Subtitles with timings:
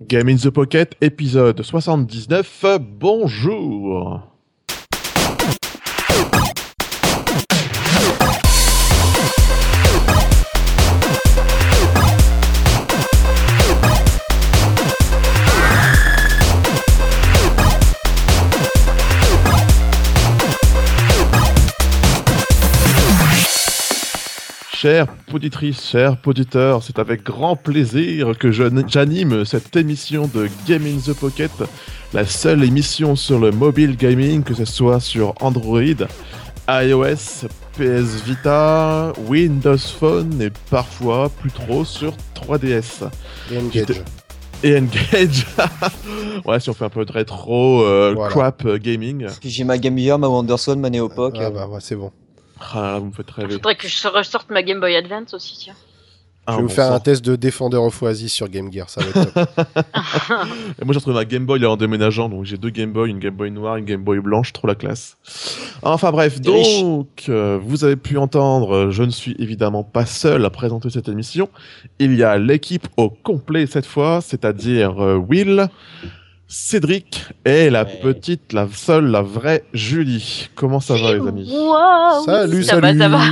[0.00, 2.78] Game in the Pocket, épisode 79.
[2.80, 4.33] Bonjour.
[24.84, 30.98] Chères poditrices, chers poditeurs, c'est avec grand plaisir que j'anime cette émission de Game in
[30.98, 31.50] the Pocket,
[32.12, 35.80] la seule émission sur le mobile gaming, que ce soit sur Android,
[36.68, 37.46] iOS,
[37.78, 43.08] PS Vita, Windows Phone et parfois plus trop sur 3DS.
[43.52, 44.02] Et Engage.
[44.62, 45.46] Et Engage.
[46.44, 49.28] ouais, si on fait un peu de rétro, euh, crap euh, gaming.
[49.42, 51.36] J'ai ma Game Gear, ma Wonderson, ma Neopoc.
[51.40, 52.12] Ah bah ouais, c'est bon.
[52.60, 53.54] Ah, vous me faites rêver.
[53.54, 55.74] Faudrait que je ressorte ma Game Boy Advance aussi, tiens.
[56.48, 59.08] je vais vous faire un test de défendeur of Oasis sur Game Gear, ça va
[59.08, 59.48] être top.
[60.80, 63.18] Et moi j'ai retrouvé ma Game Boy en déménageant, donc j'ai deux Game Boy, une
[63.18, 65.16] Game Boy noire, une Game Boy blanche, trop la classe.
[65.82, 70.50] Enfin bref, donc euh, vous avez pu entendre, je ne suis évidemment pas seul à
[70.50, 71.48] présenter cette émission.
[71.98, 75.68] Il y a l'équipe au complet cette fois, c'est-à-dire euh, Will,
[76.46, 80.50] Cédric et la petite, la seule, la vraie Julie.
[80.54, 81.52] Comment ça va les amis?
[82.26, 82.98] Salut, ça salut.
[82.98, 83.24] Va, ça va.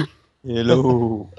[0.49, 1.29] Hello.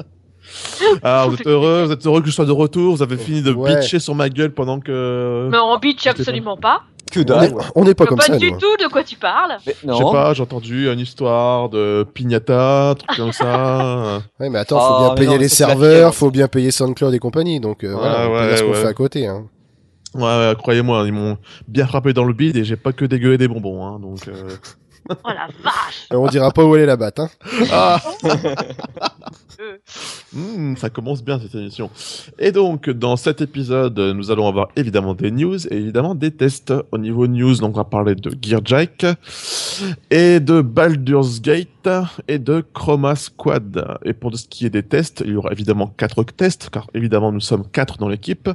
[1.02, 2.96] Ah, vous êtes heureux, vous êtes heureux que je sois de retour.
[2.96, 3.76] Vous avez fini de ouais.
[3.76, 5.48] bitcher sur ma gueule pendant que.
[5.52, 6.82] Mais on bitch absolument pas.
[7.12, 7.54] Que dalle.
[7.76, 8.34] On n'est pas comme pas ça.
[8.34, 8.60] Pas du nous.
[8.60, 9.58] tout de quoi tu parles.
[9.66, 14.22] Je sais pas, j'ai entendu une histoire de pignata, truc comme ça.
[14.40, 17.20] Ouais, mais attends, faut oh, bien payer non, les serveurs, faut bien payer SoundCloud et
[17.20, 17.60] compagnie.
[17.60, 19.28] Donc euh, voilà, ouais, on ouais, ce qu'on fait à côté.
[19.28, 19.46] Hein.
[20.16, 23.38] Ouais, ouais croyez-moi, ils m'ont bien frappé dans le bide et j'ai pas que dégueulé
[23.38, 24.28] des bonbons, hein, donc.
[24.28, 24.50] Euh...
[25.10, 27.30] oh la vache On dira pas où elle est la batte, hein.
[27.72, 28.00] Ah
[30.34, 31.90] mmh, ça commence bien cette émission.
[32.40, 36.74] Et donc, dans cet épisode, nous allons avoir évidemment des news et évidemment des tests.
[36.92, 39.06] Au niveau news, donc on va parler de Gearjack
[40.10, 41.90] et de Baldur's Gate
[42.28, 43.98] et de Chroma Squad.
[44.04, 47.32] Et pour ce qui est des tests, il y aura évidemment quatre tests, car évidemment
[47.32, 48.48] nous sommes quatre dans l'équipe.
[48.48, 48.54] Mmh.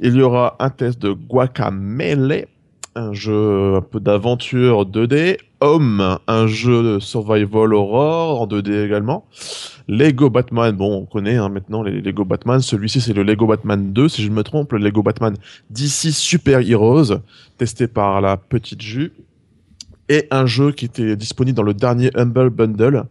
[0.00, 2.46] Il y aura un test de Guacamele,
[2.94, 5.38] un jeu un peu d'aventure 2D.
[5.60, 9.26] Home, un jeu de survival horror en 2D également.
[9.88, 12.60] Lego Batman, bon, on connaît hein, maintenant les Lego Batman.
[12.60, 15.36] Celui-ci, c'est le Lego Batman 2, si je ne me trompe, le Lego Batman
[15.70, 17.20] DC Super Heroes,
[17.58, 19.12] testé par la petite Jus.
[20.08, 23.04] Et un jeu qui était disponible dans le dernier Humble Bundle,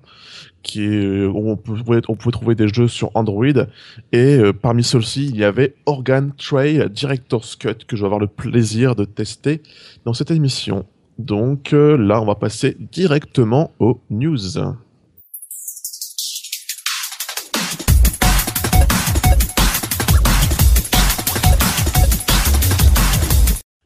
[0.64, 3.46] qui est, où on pouvait, on pouvait trouver des jeux sur Android.
[4.12, 8.20] Et euh, parmi ceux-ci, il y avait Organ Tray Director's Cut, que je vais avoir
[8.20, 9.62] le plaisir de tester
[10.06, 10.86] dans cette émission.
[11.18, 14.58] Donc euh, là, on va passer directement aux news.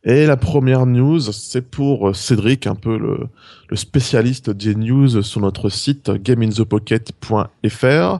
[0.05, 3.29] Et la première news, c'est pour Cédric, un peu le,
[3.69, 8.19] le, spécialiste des news sur notre site gameinthepocket.fr.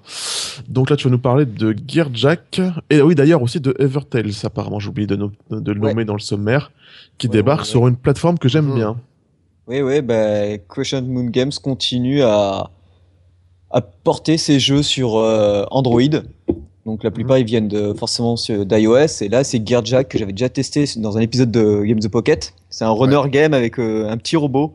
[0.69, 4.79] Donc là, tu vas nous parler de Gearjack, et oui d'ailleurs aussi de Evertales, apparemment,
[4.79, 6.71] j'ai oublié de, no de le nommer dans le sommaire,
[7.17, 8.75] qui ouais, débarque ouais, sur une plateforme que j'aime mmh.
[8.75, 8.95] bien.
[9.67, 12.69] Oui, oui, bah, Crescent Moon Games continue à,
[13.71, 16.01] à porter ses jeux sur euh, Android.
[16.85, 20.49] Donc la plupart ils viennent de, forcément d'iOS et là c'est Gearjack que j'avais déjà
[20.49, 22.53] testé dans un épisode de Game the Pocket.
[22.69, 23.29] C'est un runner ouais.
[23.29, 24.73] game avec euh, un petit robot.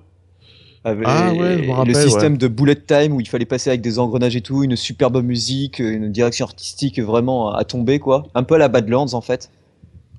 [0.84, 2.38] Avec ah ouais, je rappelle, le système ouais.
[2.38, 5.80] de bullet time où il fallait passer avec des engrenages et tout, une superbe musique,
[5.80, 8.26] une direction artistique vraiment à tomber quoi.
[8.34, 9.50] Un peu à la Badlands en fait.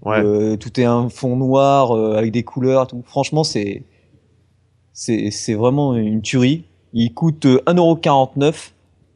[0.04, 0.22] Ouais.
[0.24, 2.88] Euh, tout est un fond noir euh, avec des couleurs.
[2.88, 3.02] Tout.
[3.06, 3.84] Franchement c'est
[4.94, 6.66] c'est vraiment une tuerie.
[6.94, 8.72] Il coûte euh, 1,49€.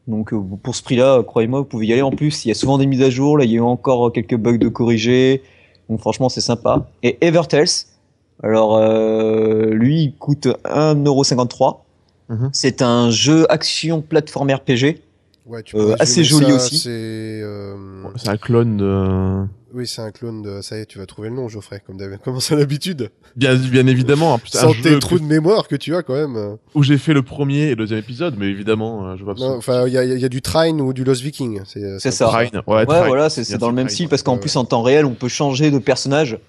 [0.07, 2.01] Donc euh, pour ce prix-là, croyez-moi, vous pouvez y aller.
[2.01, 3.37] En plus, il y a souvent des mises à jour.
[3.37, 5.41] Là, il y a eu encore quelques bugs de corriger.
[5.89, 6.87] Donc franchement, c'est sympa.
[7.03, 7.67] Et Evertales,
[8.41, 11.77] alors euh, lui, il coûte 1,53€.
[12.29, 12.49] Mm -hmm.
[12.51, 15.01] C'est un jeu action plateforme RPG.
[15.45, 16.79] Ouais, tu euh, assez joli ça, aussi.
[16.79, 17.43] C'est
[18.29, 19.45] un clone de.
[19.73, 20.61] Oui, c'est un clone de.
[20.61, 23.09] Ça y est, tu vas trouver le nom, Geoffrey, comme comme c'est l'habitude.
[23.35, 24.39] Bien, bien évidemment.
[24.45, 26.57] Sans tes trous de mémoire que tu as quand même.
[26.75, 29.35] Où j'ai fait le premier et le deuxième épisode, mais évidemment, je vois.
[29.39, 31.61] Enfin, il y a, y a, du Trine ou du Lost Viking.
[31.65, 32.27] C'est ça.
[32.27, 32.61] Trine.
[32.67, 33.07] Ouais, ouais Trine.
[33.07, 35.71] voilà, c'est dans le même style parce qu'en plus en temps réel, on peut changer
[35.71, 36.39] de personnage.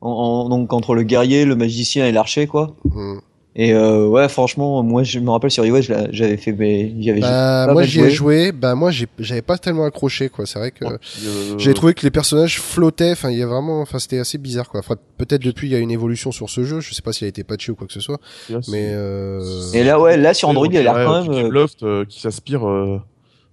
[0.00, 2.74] En, en, donc entre le guerrier, le magicien et l'archer, quoi.
[2.84, 3.18] Mm.
[3.56, 6.54] Et euh, ouais, franchement, moi je me rappelle sur iOS, j'avais fait,
[7.00, 7.20] j'avais.
[7.20, 8.52] Bah, moi j'y ai joué.
[8.52, 10.46] Bah moi j'avais pas tellement accroché quoi.
[10.46, 11.58] C'est vrai que euh...
[11.58, 13.10] j'ai trouvé que les personnages flottaient.
[13.10, 14.78] Enfin, il y a vraiment, enfin c'était assez bizarre quoi.
[14.80, 16.78] Enfin, peut-être depuis il y a une évolution sur ce jeu.
[16.80, 18.20] Je sais pas s'il a été patché ou quoi que ce soit.
[18.68, 18.90] Mais.
[18.92, 19.42] Euh...
[19.74, 21.48] Et là ouais, là sur Android, il a l'air quand même.
[21.48, 22.62] Loft euh, qui s'inspire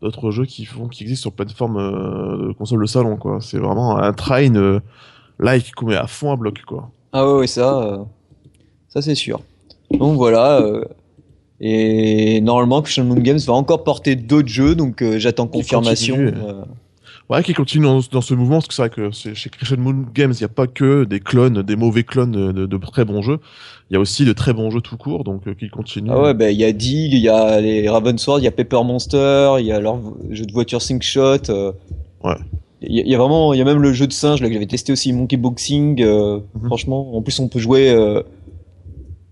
[0.03, 3.39] d'autres jeux qui font, qui existent sur plateforme de console de salon quoi.
[3.41, 4.79] C'est vraiment un train
[5.39, 6.89] là, il met à fond à bloc, quoi.
[7.13, 8.03] Ah ouais, ouais, ça, euh,
[8.89, 9.39] ça c'est sûr.
[9.91, 10.61] Donc voilà.
[10.61, 10.83] euh,
[11.59, 16.17] et normalement, Crescent Moon Games va encore porter d'autres jeux, donc euh, j'attends confirmation.
[16.17, 16.63] euh,
[17.29, 20.05] Ouais, qui continue dans, dans ce mouvement, parce que c'est vrai que chez Crescent Moon
[20.13, 23.03] Games, il n'y a pas que des clones, des mauvais clones de, de- de très
[23.03, 23.39] bons jeux.
[23.89, 26.11] Il y a aussi de très bons jeux tout court, donc euh, qui continuent.
[26.13, 28.51] Ah ouais, bah il y a Deal, il y a les Ravensword, il y a
[28.51, 29.99] Paper Monster, il y a leur
[30.29, 31.49] jeu de voiture Sync Shot.
[31.49, 31.73] euh,
[32.23, 32.35] Ouais.
[32.81, 34.39] Il y, a- il y a vraiment, il y a même le jeu de singe
[34.41, 36.01] là que j'avais testé aussi, Monkey Boxing.
[36.01, 36.67] euh, Mhm.
[36.67, 38.21] Franchement, en plus on peut jouer euh,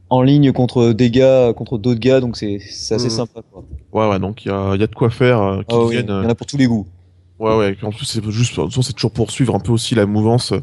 [0.09, 3.09] en ligne contre des gars, contre d'autres gars, donc c'est c'est assez Mhm.
[3.11, 3.41] sympa.
[3.51, 3.63] Quoi.
[3.93, 5.79] Ouais, ouais, donc il y a, il y a de quoi faire euh, qui Ah
[5.79, 6.85] oui, il y euh, en a pour tous les goûts.
[7.39, 7.75] Ouais, ouais.
[7.83, 10.59] En plus, c'est juste, c'est toujours poursuivre un peu aussi la mouvance euh,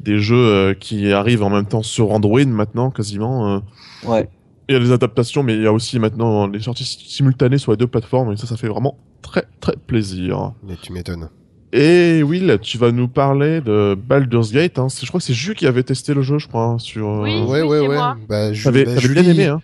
[0.00, 3.56] des jeux euh, qui arrivent en même temps sur Android maintenant, quasiment.
[3.56, 3.58] euh.
[4.06, 4.28] Ouais.
[4.68, 7.70] Il y a des adaptations, mais il y a aussi maintenant les sorties simultanées sur
[7.72, 10.52] les deux plateformes, et ça, ça fait vraiment très, très plaisir.
[10.66, 11.28] Mais tu m'étonnes.
[11.72, 14.78] Et Will, tu vas nous parler de Baldur's Gate.
[14.78, 14.86] Hein.
[14.88, 17.06] Je crois que c'est Jus qui avait testé le jeu, je crois, hein, sur.
[17.08, 17.42] euh, Oui.
[17.42, 17.94] Ouais, ouais, c'est ouais.
[17.96, 18.16] moi.
[18.28, 19.62] Bah, Ju- T'avais bah, Julie, bien aimé, hein.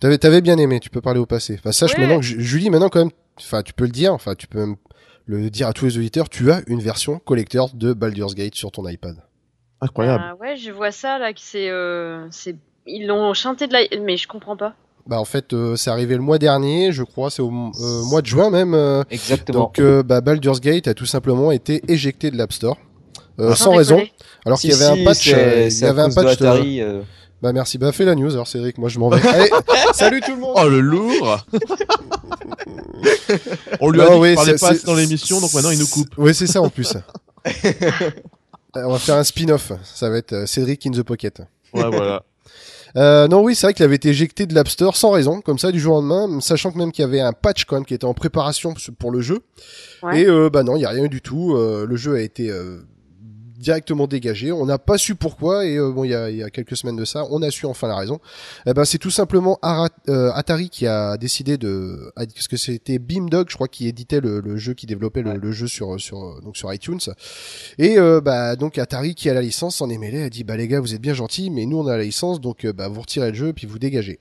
[0.00, 1.56] T'avais, t'avais bien aimé, tu peux parler au passé.
[1.58, 2.00] Enfin, sache Ouais.
[2.00, 4.58] maintenant que Ju- Julie, maintenant quand même, enfin, tu peux le dire, enfin, tu peux
[4.58, 4.76] même
[5.26, 8.70] le dire à tous les auditeurs, tu as une version collector de Baldur's Gate sur
[8.72, 9.16] ton iPad.
[9.80, 10.22] Incroyable.
[10.26, 11.70] Ah ouais, je vois ça là, que c'est.
[11.70, 12.56] euh, c'est-
[12.86, 13.80] Ils l'ont chanté de la.
[14.02, 14.74] Mais je comprends pas.
[15.06, 18.22] Bah, en fait, euh, c'est arrivé le mois dernier, je crois, c'est au euh, mois
[18.22, 18.72] de juin même.
[18.74, 19.60] euh, Exactement.
[19.64, 22.78] donc, euh, bah, Baldur's Gate a tout simplement été éjecté de l'App Store.
[23.38, 23.56] euh, Ah.
[23.56, 24.02] sans Sans raison,
[24.46, 26.38] alors Si, qu'il y avait si, un patch, euh, il y avait un patch.
[26.38, 27.02] de- Atari, euh,
[27.42, 29.20] Bah merci, bah fais la news alors Cédric, moi je m'en vais.
[29.28, 29.50] Allez,
[29.92, 30.54] salut tout le monde.
[30.56, 31.44] Oh, le lourd
[33.80, 35.86] On lui a dit oui, qu'il parlait pas assez dans l'émission, donc maintenant il nous
[35.86, 36.08] coupe.
[36.16, 36.94] Oui, c'est ça en plus.
[38.76, 39.72] On va faire un spin-off.
[39.84, 41.40] Ça va être Cédric in the Pocket.
[41.74, 42.22] Ouais, voilà.
[42.96, 45.58] Euh, non, oui, c'est vrai qu'il avait été éjecté de l'App Store sans raison, comme
[45.58, 47.84] ça, du jour au lendemain, sachant que même qu'il y avait un patch quand même
[47.84, 49.40] qui était en préparation pour le jeu.
[50.02, 50.20] Ouais.
[50.20, 51.54] Et euh, bah non, il y a rien du tout.
[51.54, 52.78] Euh, le jeu a été euh,
[53.64, 54.52] directement dégagé.
[54.52, 55.66] On n'a pas su pourquoi.
[55.66, 57.50] Et euh, bon, il y a, il y a quelques semaines de ça, on a
[57.50, 58.20] su enfin la raison.
[58.66, 62.56] Eh ben, c'est tout simplement Ara- euh, Atari qui a décidé de, ah, parce que
[62.56, 65.38] c'était Beamdog, je crois, qui éditait le, le jeu, qui développait le, Ouais.
[65.42, 67.00] le jeu sur sur donc sur iTunes.
[67.78, 70.56] Et euh, bah donc Atari qui a la licence s'en est mêlé, a dit bah
[70.56, 72.88] les gars vous êtes bien gentils, mais nous on a la licence donc euh, bah
[72.88, 74.18] vous retirez le jeu puis vous dégagez.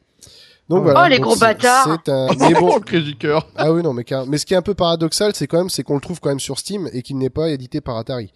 [0.70, 1.10] Donc Oh, voilà.
[1.10, 2.00] les Donc, gros c'est- bâtards.
[2.06, 2.28] C'est un.
[2.40, 3.48] Mais bon, du cœur.
[3.58, 5.70] ah oui non mais car- mais ce qui est un peu paradoxal c'est quand même
[5.70, 8.32] c'est qu'on le trouve quand même sur Steam et qu'il n'est pas édité par Atari.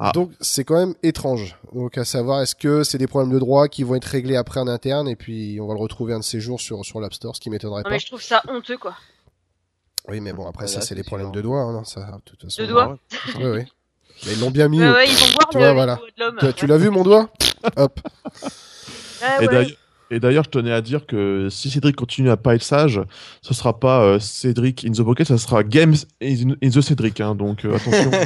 [0.00, 0.12] Ah.
[0.14, 1.56] Donc c'est quand même étrange.
[1.74, 4.60] Donc à savoir est-ce que c'est des problèmes de droit qui vont être réglés après
[4.60, 7.14] en interne et puis on va le retrouver un de ces jours sur sur l'App
[7.14, 7.90] Store, ce qui m'étonnerait pas.
[7.90, 8.94] mais je trouve ça honteux quoi.
[10.08, 11.34] Oui mais bon après Voilà, ça c'est les problèmes sûr.
[11.36, 12.62] de doigts hein, non, ça de toute façon.
[12.62, 12.98] De doigts
[13.38, 13.64] Oui oui.
[14.26, 14.80] Mais ils l'ont bien mis.
[14.80, 15.94] Ouais, ouais, ils vont voir Tu le, vois, voilà.
[15.94, 16.52] doigts de l'homme.
[16.54, 17.30] Tu, l'as vu mon doigt?
[17.76, 18.00] Hop.
[19.22, 19.76] Ah, Et ouais.
[20.10, 23.00] Et d'ailleurs, je tenais à dire que si Cédric continue à pas être sage,
[23.42, 27.20] ce sera pas euh, Cédric in the Pocket, ça sera Games in, in the Cédric.
[27.20, 28.10] Hein, donc euh, attention.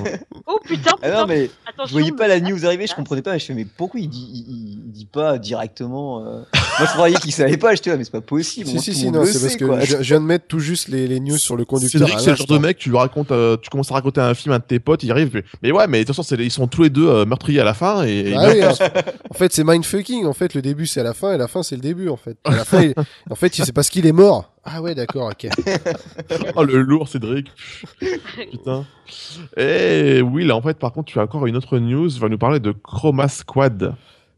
[0.46, 1.20] Oh putain, Ah putain.
[1.20, 1.86] non, mais attention.
[1.86, 2.96] je voyais pas la news arriver, je Ah.
[2.96, 3.38] comprenais pas.
[3.38, 6.42] Je fais, mais pourquoi il dit, il, il- il dit pas directement euh,
[6.78, 7.74] Moi, je croyais qu'il savait pas.
[7.74, 8.66] J'étais là, mais c'est pas possible.
[8.66, 10.88] Si moi, si si non c'est parce que je, je viens de mettre tout juste
[10.88, 12.00] les, les news sur le conducteur.
[12.00, 14.20] Cédric, à c'est le genre de mec, tu lui racontes, euh, tu commences à raconter
[14.20, 16.14] un film à un de tes potes, il arrive, mais, mais ouais, mais de toute
[16.16, 18.48] façon, c'est ils sont tous les deux euh, meurtriers à la fin et, et Ah
[18.50, 18.72] oui, hein.
[19.30, 20.26] en fait, c'est mindfucking.
[20.26, 22.16] En fait, le début, c'est à la fin, et la fin, c'est le début, en
[22.16, 22.36] fait.
[22.44, 22.94] À la fin, il-
[23.30, 24.52] en fait, c'est parce qu'il est mort.
[24.62, 25.48] Ah ouais, d'accord, ok.
[26.56, 27.50] oh le lourd Cédric,
[28.50, 28.84] putain.
[29.56, 32.28] Et oui, là en fait, par contre, tu as encore une autre news, tu vas
[32.28, 33.94] nous parler de Chroma Squad.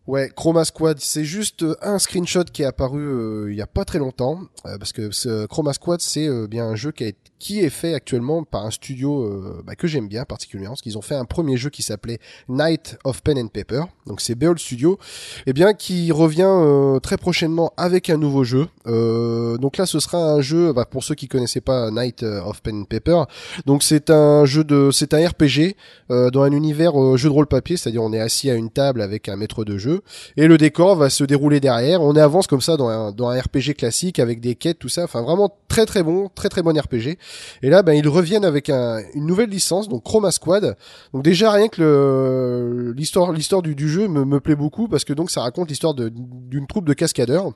[0.07, 3.67] Ouais, Chroma Squad, c'est juste euh, un screenshot qui est apparu euh, il y a
[3.67, 7.05] pas très longtemps, euh, parce que ce Chroma Squad, c'est euh, bien un jeu qui,
[7.05, 7.11] a,
[7.45, 10.97] qui est fait actuellement par un studio euh, bah, que j'aime bien particulièrement, parce qu'ils
[10.97, 14.59] ont fait un premier jeu qui s'appelait Night of Pen and Paper, donc c'est Behold
[14.59, 14.99] Studio,
[15.45, 18.67] et bien qui revient euh, très prochainement avec un nouveau jeu.
[18.87, 22.63] Euh, donc là, ce sera un jeu, bah, pour ceux qui connaissaient pas Night of
[22.63, 23.25] Pen and Paper,
[23.67, 25.77] donc c'est un jeu de, c'est un RPG
[26.11, 28.71] euh, dans un univers euh, jeu de rôle papier, c'est-à-dire on est assis à une
[28.71, 30.03] table avec un maître de jeu
[30.37, 32.03] et le décor va se dérouler derrière.
[32.03, 35.05] On avance comme ça dans un, dans un RPG classique avec des quêtes, tout ça.
[35.05, 37.19] Enfin, vraiment très très bon, très très bon RPG.
[37.63, 40.77] Et là, ben ils reviennent avec un, une nouvelle licence, donc Chroma Squad.
[41.13, 45.13] Donc déjà rien que l'histoire l'histoire du, du jeu me, me plaît beaucoup parce que
[45.13, 47.53] donc ça raconte l'histoire d'une troupe de cascadeurs.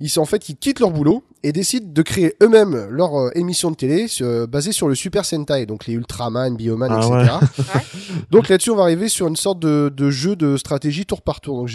[0.00, 3.30] Ils sont en fait ils quittent leur boulot et décident de créer eux-mêmes leur euh,
[3.34, 7.34] émission de télé euh, basée sur le Super Sentai, donc les Ultraman, Bioman, Ah etc.
[7.58, 7.80] ouais.
[8.30, 11.40] Donc là-dessus, on va arriver sur une sorte de, de jeu de stratégie tour par
[11.40, 11.56] tour.
[11.56, 11.70] Donc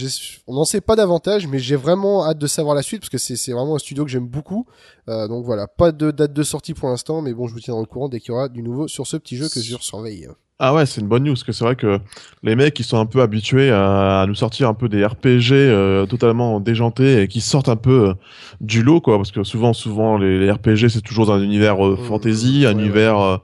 [0.48, 3.18] on n'en sait pas davantage, mais j'ai vraiment hâte de savoir la suite parce que
[3.18, 4.66] c'est c'est vraiment un studio que j'aime beaucoup.
[5.08, 7.84] Euh, donc voilà, pas de date de sortie pour l'instant, mais bon, je vous tiendrai
[7.84, 10.28] au courant dès qu'il y aura du nouveau sur ce petit jeu que je surveille.
[10.58, 12.00] Ah ouais, c'est une bonne news, parce que c'est vrai que
[12.42, 16.06] les mecs, ils sont un peu habitués à, nous sortir un peu des RPG euh,
[16.06, 18.14] totalement déjantés et qui sortent un peu euh,
[18.62, 21.98] du lot, quoi, parce que souvent, souvent, les, les RPG, c'est toujours un univers euh,
[22.00, 23.42] Mmh, fantasy, un ouais, univers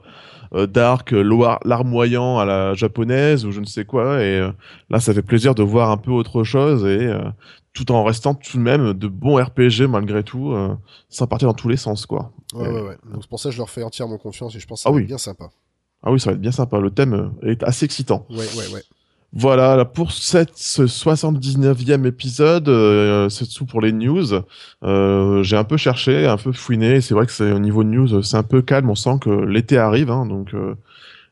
[0.54, 1.22] euh, dark, euh,
[1.64, 4.22] larmoyant à la japonaise ou je ne sais quoi.
[4.22, 4.50] Et euh,
[4.90, 7.10] là, ça fait plaisir de voir un peu autre chose et
[7.72, 10.74] tout en restant tout de même de bons RPG malgré tout, euh,
[11.08, 12.32] sans partir dans tous les sens, quoi.
[12.54, 12.96] Ouais, ouais, ouais.
[13.10, 14.88] Donc c'est pour ça que je leur fais entièrement confiance et je pense que ça
[14.88, 15.02] Ah va oui.
[15.02, 15.50] être bien sympa.
[16.02, 16.78] Ah oui, ça va être bien sympa.
[16.80, 18.26] Le thème euh, est assez excitant.
[18.30, 18.82] Ouais, ouais, ouais.
[19.34, 24.26] Voilà, là, pour cette, ce 79e épisode, euh, c'est tout pour les news.
[24.84, 27.00] Euh, j'ai un peu cherché, un peu fouiné.
[27.00, 28.90] C'est vrai que c'est au niveau news, c'est un peu calme.
[28.90, 30.74] On sent que l'été arrive, hein, donc euh,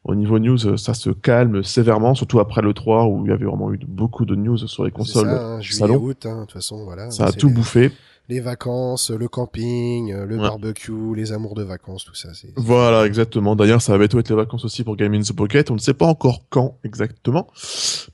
[0.04, 3.44] au niveau news, ça se calme sévèrement, surtout après le 3 où il y avait
[3.44, 5.26] vraiment eu beaucoup de news sur les consoles.
[5.28, 5.96] ça, hein, juillet, salon.
[5.96, 7.10] août, hein, de toute façon, voilà.
[7.10, 7.92] ça a tout les, bouffé.
[8.30, 10.42] les vacances, le camping, euh, le Ouais.
[10.42, 12.30] barbecue, les amours de vacances, tout ça.
[12.32, 13.54] C'est Voilà, exactement.
[13.56, 15.70] D'ailleurs, ça va bientôt être les vacances aussi pour Game in the Pocket.
[15.70, 17.46] On ne sait pas encore quand exactement,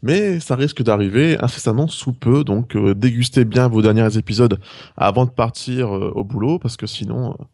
[0.02, 2.42] mais ça risque d'arriver incessamment sous peu.
[2.42, 4.58] Donc, euh, dégustez bien vos derniers épisodes
[4.96, 7.44] avant de partir euh, au boulot, parce que sinon, euh,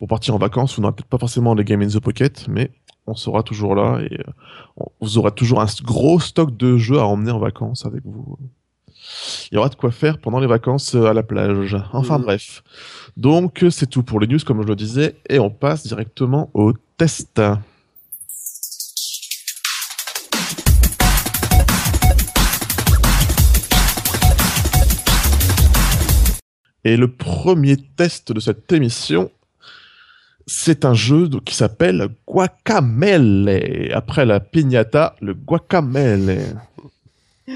[0.00, 2.72] pour partir en vacances, vous n'aurez peut-être pas forcément les Game in the Pocket, mais
[3.06, 4.32] on sera toujours là et euh,
[4.76, 8.36] on- vous aurez toujours un gros stock de jeux à emmener en vacances avec vous.
[9.50, 11.76] Il y aura de quoi faire pendant les vacances euh, à la plage.
[11.92, 12.24] Enfin Mhm.
[12.24, 12.62] bref.
[13.16, 16.50] Donc euh, c'est tout pour les news comme je le disais et on passe directement
[16.54, 17.40] au test.
[26.84, 29.30] Et le premier test de cette émission,
[30.46, 33.90] c'est un jeu qui s'appelle Guacamele.
[33.94, 36.56] Après la piñata, le Guacamele.
[37.48, 37.54] Ouais,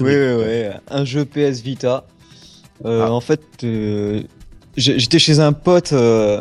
[0.00, 0.36] Lupin.
[0.38, 0.70] ouais.
[0.90, 2.04] Un jeu PS Vita.
[2.84, 3.12] Euh, Ah.
[3.12, 4.22] En fait, euh,
[4.76, 5.92] j'étais chez un pote.
[5.92, 6.40] euh,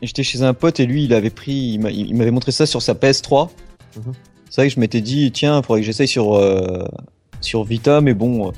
[0.00, 2.66] J'étais chez un pote et lui, il avait pris, il m'a- il m'avait montré ça
[2.66, 3.50] sur sa PS3.
[3.96, 4.12] Mhm.
[4.48, 6.40] C'est vrai que je m'étais dit, tiens, il faudrait que j'essaye sur
[7.40, 8.52] sur Vita, mais bon,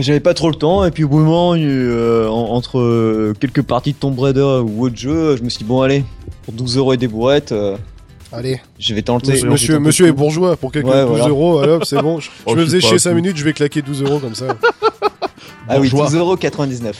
[0.00, 0.84] j'avais pas trop le temps.
[0.84, 4.40] Et puis au bout d'un moment, euh, en- entre euh, quelques parties de Tomb Raider
[4.64, 6.04] ou autre jeu, je me suis dit, bon, allez,
[6.44, 7.76] pour 12 euros et des bourrettes, euh,
[8.32, 9.32] Allez, je vais tenter.
[9.32, 10.56] monsieur, monsieur, monsieur est bourgeois.
[10.56, 11.28] Pour quelques Ouais, 12 voilà.
[11.28, 12.18] euros, allez hop, c'est bon.
[12.20, 13.16] Je, Oh, je me faisais sais chier pas, 5 tout.
[13.16, 14.46] minutes, je vais claquer 12 euros comme ça.
[15.68, 16.34] Ah oui, Bourgeois.
[16.36, 16.92] 12,99€.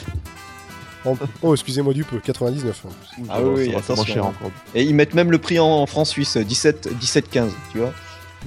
[1.05, 2.83] En- Oh, excusez-moi du peu, 99.
[3.29, 4.05] Ah oui, oui, faire moins attention.
[4.13, 4.51] cher encore.
[4.73, 7.91] Et ils mettent même le prix en, en francs suisses, 17, 17, 15, tu vois.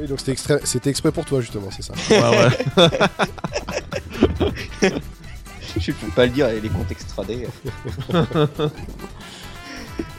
[0.00, 1.92] Oui, donc c'était extrait- c'était exprès pour toi, justement, c'est ça.
[2.10, 2.88] Ouais, ouais.
[5.78, 7.46] Je peux pas le dire, et les comptes extradés.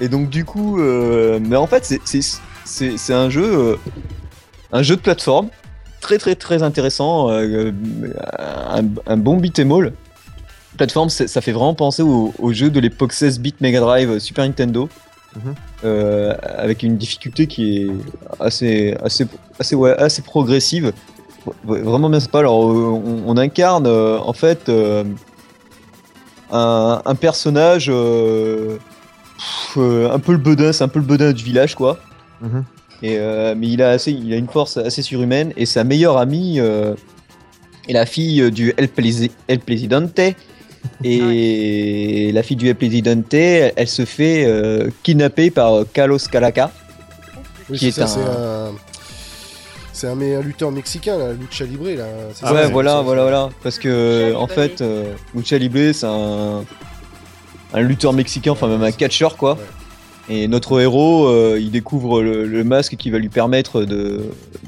[0.02, 3.76] et donc du coup, euh, mais en fait, c'est- un jeu, euh,
[4.72, 5.50] un jeu de plateforme
[6.02, 7.72] très très très intéressant, euh,
[8.70, 9.94] un, un bon beat'em all.
[10.78, 14.46] Plateforme, ça fait vraiment penser au, au jeu de l'époque 16 bits Mega Drive Super
[14.46, 14.90] Nintendo.
[15.36, 15.56] Mhm.
[16.42, 17.88] Avec une difficulté qui est
[18.40, 19.28] assez assez
[19.60, 20.94] assez ouais, assez progressive
[21.64, 22.40] Vraiment bien sympa.
[22.40, 25.04] Alors on, on incarne euh, en fait euh,
[26.52, 28.78] un, un personnage euh,
[29.38, 29.78] pff,
[30.12, 31.98] un peu le bedin c'est un peu le bedin du village quoi.
[32.42, 32.64] Mhm.
[33.02, 33.18] et
[33.56, 35.54] mais il a assez il a une force assez surhumaine.
[35.58, 40.20] Et sa meilleure amie est la fille du El, Presi- El Presidente.
[41.04, 44.48] Et la fille du El Presidente elle, elle se fait
[45.04, 46.72] kidnapper par Carlos Calaca
[47.70, 48.72] Oui, Qui est ça, un-
[49.98, 50.16] c'est un.
[50.42, 52.06] Lutteur mexicain, là, Lucha Libre, là.
[52.42, 53.50] Ah ça, ouais, voilà, voilà, voilà.
[53.64, 56.64] Parce que, Lucha en fait, euh, Lucha Libre, c'est un,
[57.74, 59.54] un lutteur mexicain, enfin même un catcheur, quoi.
[59.54, 60.36] Ouais.
[60.36, 63.86] Et notre héros, euh, il découvre le, le masque qui va lui permettre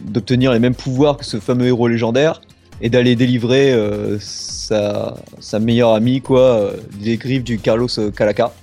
[0.02, 2.42] d'obtenir les mêmes pouvoirs que ce fameux héros légendaire
[2.82, 8.54] et d'aller délivrer euh, sa, sa meilleure amie, quoi, des griffes du Carlos Calaca.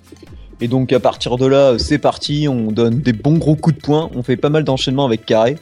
[0.63, 3.83] Et donc à partir de là, c'est parti, on donne des bons gros coups de
[3.83, 5.57] poing, on fait pas mal d'enchaînements avec carré.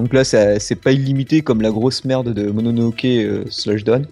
[0.00, 4.06] Donc là, c'est pas illimité comme la grosse merde de Mononoke euh, Slash Dawn.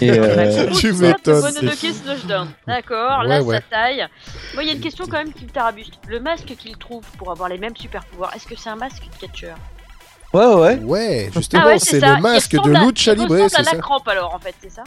[0.00, 1.42] Et, euh, Tu Certes, m'étonnes.
[1.54, 2.48] Mononoke Slushdown.
[2.66, 3.56] D'accord, Ouais, là ouais.
[3.56, 4.06] ça taille.
[4.54, 5.92] Moi, il y a une question quand même qui me tarabuste.
[6.08, 9.04] Le masque qu'il trouve pour avoir les mêmes super pouvoirs, est-ce que c'est un masque
[9.04, 9.56] de catcheur?
[10.34, 10.78] Ouais, ouais.
[10.82, 12.16] Ouais, justement, Ah ouais, c'est ça.
[12.16, 14.54] le masque de Lucha il Libre, ressemble c'est à la ça crampe alors en fait,
[14.60, 14.82] c'est ça?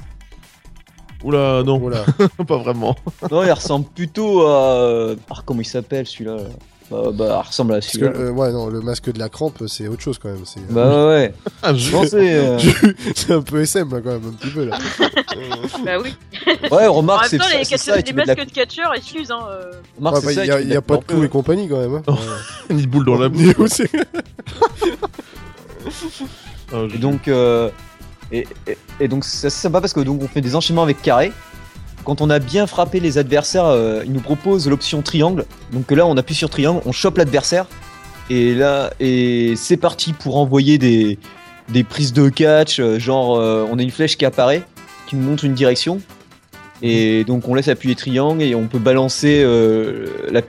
[1.23, 2.03] Oula, non, Voilà.
[2.47, 2.95] pas vraiment.
[3.31, 5.13] Non, il ressemble plutôt à.
[5.29, 6.35] Ah, comment il s'appelle celui-là?
[6.35, 6.43] là
[6.91, 8.11] bah, bah, ressemble à Parce que, celui-là.
[8.15, 10.43] euh, ouais, non, le masque de la crampe, c'est autre chose quand même.
[10.45, 11.73] C'est Bah ouais, ouais.
[11.77, 12.35] Je pensais.
[12.35, 12.57] euh,
[13.15, 14.77] c'est un peu SM, là, quand même, un petit peu, là.
[15.85, 16.13] Bah oui.
[16.71, 18.51] Ouais, En remarque, même c'est temps, ça, les, c'est ça, et les la- masques de
[18.51, 19.39] catcheur, excuse, hein.
[19.49, 21.23] euh, remarque, Ouais, c'est bah, ça, Il et n'y a, y a pas de clous
[21.23, 21.95] et compagnie, quand même.
[22.07, 22.13] hein.
[22.69, 23.83] Ni de boule dans la je-
[26.95, 27.69] Et donc, euh,
[28.31, 31.01] et, et- et donc c'est assez sympa parce que donc on fait des enchaînements avec
[31.01, 31.31] carré.
[32.09, 35.45] Quand on a bien frappé les adversaires, euh, ils nous proposent l'option triangle.
[35.71, 37.67] Donc là, on appuie sur triangle, on chope l'adversaire.
[38.31, 41.19] Et là, et c'est parti pour envoyer des,
[41.87, 42.79] prises de catch.
[42.79, 44.63] euh, genre, euh, on a une flèche qui apparaît,
[45.05, 46.01] qui nous montre une direction.
[46.81, 49.43] Et donc on laisse appuyer triangle et on peut balancer
[50.31, 50.41] la-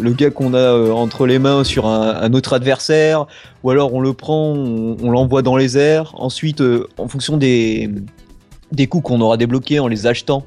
[0.00, 3.26] le gars qu'on a entre les mains sur un, autre adversaire,
[3.62, 6.14] ou alors on le prend, on, l'envoie dans les airs.
[6.14, 6.62] Ensuite,
[6.96, 7.90] en fonction des
[8.88, 10.46] coups qu'on aura débloqués en les achetant,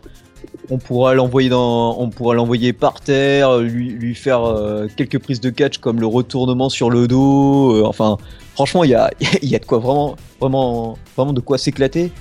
[0.69, 6.69] on pourra l'envoyer par terre, lui, faire euh, quelques prises de catch comme le retournement
[6.69, 7.75] sur le dos.
[7.75, 8.17] euh, enfin,
[8.53, 12.11] franchement, il y a, de quoi vraiment, vraiment, de quoi s'éclater.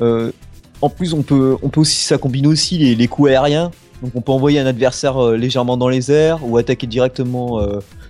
[0.00, 0.32] Euh,
[0.80, 3.70] en plus, on peut, aussi, ça combine aussi les, coups aériens.
[4.02, 7.60] Donc, on peut envoyer un adversaire légèrement dans les airs ou attaquer directement,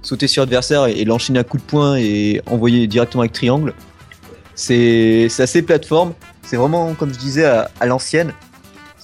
[0.01, 3.75] sauter sur l'adversaire et, l'enchaîner à coup de poing et envoyer directement avec triangle.
[4.55, 6.15] C'est assez plateforme.
[6.45, 8.33] C'est vraiment, comme je disais, à l'ancienne.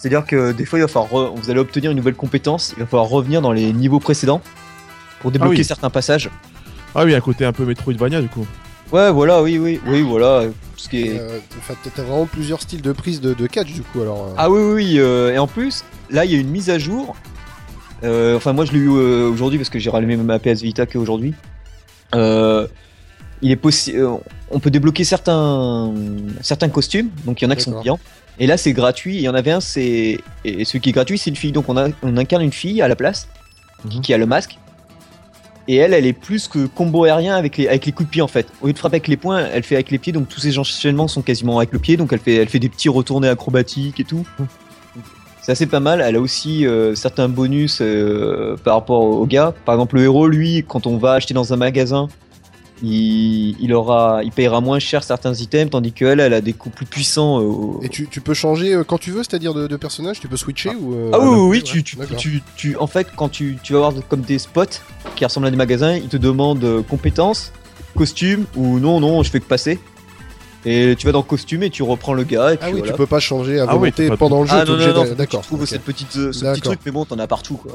[0.00, 2.72] C'est-à-dire que des fois, il va falloir re- vous allez obtenir une nouvelle compétence.
[2.76, 4.40] Il va falloir revenir dans les niveaux précédents
[5.20, 5.64] pour débloquer oui.
[5.64, 6.30] certains passages.
[6.94, 8.46] Ah oui, un côté un peu Metroidvania du coup.
[8.92, 10.44] Ouais, voilà, oui, oui, oui, voilà.
[10.76, 11.18] Ce qui est...
[11.18, 14.28] Euh, t'as- t'as vraiment plusieurs styles de prise de, de catch du coup alors.
[14.28, 14.34] euh.
[14.38, 14.94] Ah oui, oui, oui.
[15.00, 17.16] euh, et en plus, là, il y a une mise à jour.
[18.04, 20.86] Euh, enfin, moi, je l'ai eu euh, aujourd'hui parce que j'ai rallumé ma PS Vita
[20.86, 21.34] qu'aujourd'hui.
[22.14, 22.66] Euh,
[23.42, 24.06] il est possible,
[24.50, 25.92] on peut débloquer certains
[26.40, 28.00] certains costumes, donc il y en a qui sont payants.
[28.40, 29.16] Et là, c'est gratuit.
[29.16, 31.52] Il y en avait un, c'est et celui qui est gratuit, c'est une fille.
[31.52, 33.28] Donc on a on incarne une fille à la place
[33.88, 34.02] qui- Mhm.
[34.02, 34.59] qui a le masque.
[35.71, 38.23] Et elle, elle est plus que combo aérien avec les, avec les coups de pied
[38.23, 38.47] en fait.
[38.62, 40.59] Au lieu de frapper avec les poings, elle fait avec les pieds, donc tous ces
[40.59, 44.00] enchaînements sont quasiment avec le pied, donc elle fait, elle fait des petits retournés acrobatiques
[44.00, 44.26] et tout.
[45.42, 46.02] C'est assez pas mal.
[46.02, 49.52] Elle a aussi euh, certains bonus euh, par rapport au gars.
[49.64, 52.09] Par exemple, le héros, lui, quand on va acheter dans un magasin,
[52.82, 56.75] il, il aura, il payera moins cher certains items, tandis qu'elle, elle a des coups
[56.76, 57.38] plus puissants.
[57.40, 60.20] euh, au- Et tu, tu peux changer euh, quand tu veux, c'est-à-dire de, de personnage,
[60.20, 60.94] tu peux switcher ou.
[60.94, 63.73] euh, Ah oui, oui, oui, ouais, tu, tu, tu, tu- en fait, quand tu, tu
[63.73, 64.64] vas voir comme des spots
[65.16, 67.52] qui ressemblent à des magasins, ils te demandent euh, compétences,
[67.97, 69.78] costume ou non, non, je fais que passer.
[70.64, 72.52] Et tu vas dans costume et tu reprends le gars.
[72.52, 72.92] Et puis Ah oui, voilà.
[72.92, 74.54] tu peux pas changer à Ah volonté pendant le jeu.
[74.56, 75.40] Ah non, obligé non, non, D'accord.
[75.42, 77.73] tu trouves cette petite, ce petit truc, mais bon, t'en as partout quoi.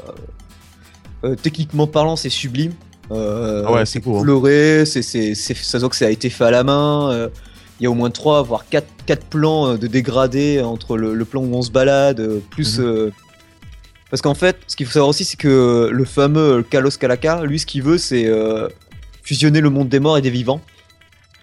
[1.24, 2.72] Euh, techniquement parlant, c'est sublime.
[3.10, 4.02] Euh, Ah ouais, c'est hein.
[4.02, 7.10] coloré, c'est, c'est, c'est- ça se voit que ça a été fait à la main.
[7.12, 7.28] euh,
[7.80, 11.14] Il y a au moins 3 voire 4, quatre plans euh, de dégradés entre le,
[11.14, 12.78] le plan où on se balade, plus.
[12.78, 12.84] Mhm.
[12.84, 13.10] euh,
[14.10, 17.58] Parce qu'en fait, ce qu'il faut savoir aussi, c'est que le fameux Kalos Kalaka, lui,
[17.58, 18.68] ce qu'il veut, c'est euh,
[19.22, 20.60] fusionner le monde des morts et des vivants.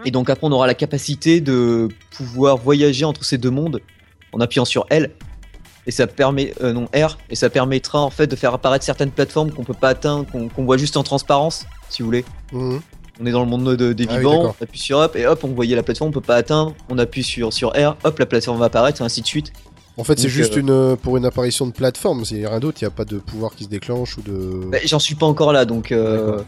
[0.06, 3.82] Et donc après, on aura la capacité de pouvoir voyager entre ces deux mondes
[4.32, 5.12] en appuyant sur L.
[5.88, 9.10] Et ça permet, euh, non R, et ça permettra en fait de faire apparaître certaines
[9.12, 12.26] plateformes qu'on peut pas atteindre, qu'on voit juste en transparence, si vous voulez.
[12.54, 12.82] Mhm.
[13.20, 15.44] On est dans le monde de- des Ah vivants, on appuie sur hop, et hop,
[15.44, 18.26] on voyait la plateforme, on peut pas atteindre, on appuie sur, sur R, hop, la
[18.26, 19.52] plateforme va apparaître, et ainsi de suite.
[19.98, 22.86] En fait, c'est juste euh, une pour une apparition de plateforme, c'est rien d'autre, il
[22.86, 24.62] n'y a pas de pouvoir qui se déclenche ou de.
[24.72, 26.40] Bah, j'en suis pas encore là, donc euh,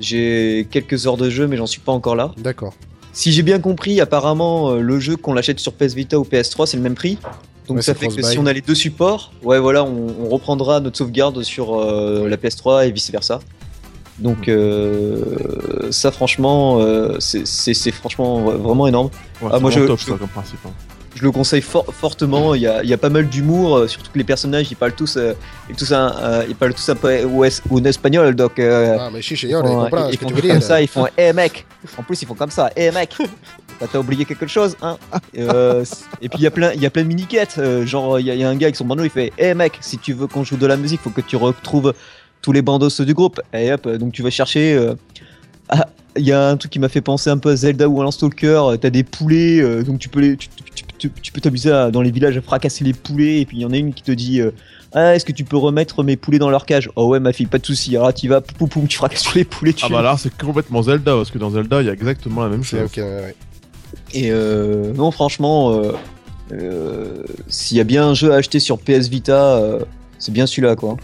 [0.00, 2.32] j'ai quelques heures de jeu, mais j'en suis pas encore là.
[2.38, 2.74] D'accord.
[3.12, 6.66] Si j'ai bien compris, apparemment, euh, le jeu qu'on l'achète sur PS Vita ou PS3,
[6.66, 7.18] c'est le même prix.
[7.72, 10.28] Donc Ouais, ça fait que si on a les deux supports, ouais, voilà, on, on
[10.28, 13.40] reprendra notre sauvegarde sur euh, la PS3 et vice versa.
[14.18, 17.46] Donc euh, ça, franchement, euh, c'est-
[17.92, 19.06] franchement vraiment énorme.
[19.40, 20.58] Ouais, Ah, moi, vraiment je- top je- ça comme principe.
[20.66, 20.70] hein.
[21.14, 22.54] Je le conseille for- fortement.
[22.54, 24.94] Il y, a, il y a pas mal d'humour, surtout que les personnages, ils parlent
[24.94, 25.34] tous, euh,
[25.68, 27.20] ils, tous un, euh, ils parlent tous un peu
[27.70, 28.58] en espagnol, donc.
[28.58, 30.50] euh, Ah, mais chiche, ils on font, comprend ils ce que font tu veux comme
[30.58, 30.62] dire.
[30.62, 31.66] ça, ils font Eh mec
[31.98, 33.14] En plus, ils font comme ça Eh mec
[33.90, 34.96] T'as oublié quelque chose, hein
[35.38, 35.84] Euh,
[36.20, 37.56] Et puis il y a plein, il y a plein de mini-quêtes.
[37.58, 39.32] euh, genre, il y, a- il y a un gars avec son bandeau, il fait
[39.38, 41.92] Eh mec, si tu veux qu'on joue de la musique, faut que tu retrouves
[42.42, 43.40] tous les bandos du groupe.
[43.54, 44.74] Et hop, donc tu vas chercher.
[44.74, 44.94] euh,
[45.68, 48.02] ah, il y a un truc qui m'a fait penser un peu à Zelda ou
[48.02, 48.60] à Stalker.
[48.80, 51.90] T'as des poulets, euh, donc tu peux les, tu, tu- tu- tu peux t'amuser à-
[51.90, 53.40] dans les villages à fracasser les poulets.
[53.40, 54.50] Et puis il y en a une qui te dit euh,
[54.94, 56.90] Ah, est-ce que tu peux remettre mes poulets dans leur cage?
[56.96, 57.96] Oh ouais, ma fille, pas de souci.
[57.96, 59.72] Alors tu vas, poum, poum, tu fracasses tous les poulets.
[59.72, 62.42] Tu Ah bah là c'est complètement Zelda parce que dans Zelda il y a exactement
[62.42, 62.80] la même chose.
[62.84, 63.34] ok, ouais, ouais.
[64.14, 65.92] Et euh, non, franchement, euh,
[66.52, 69.80] euh, s'il y a bien un jeu à acheter sur PS Vita, euh,
[70.18, 70.96] c'est bien celui-là, quoi.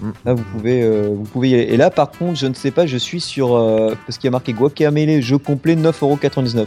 [0.00, 0.10] Mm.
[0.24, 1.62] Là, vous pouvez, euh, vous pouvez y aller.
[1.64, 3.56] Et là, par contre, je ne sais pas, je suis sur.
[3.56, 6.66] euh, parce qu'il y a marqué Guacamele, jeu complet, 9,99€.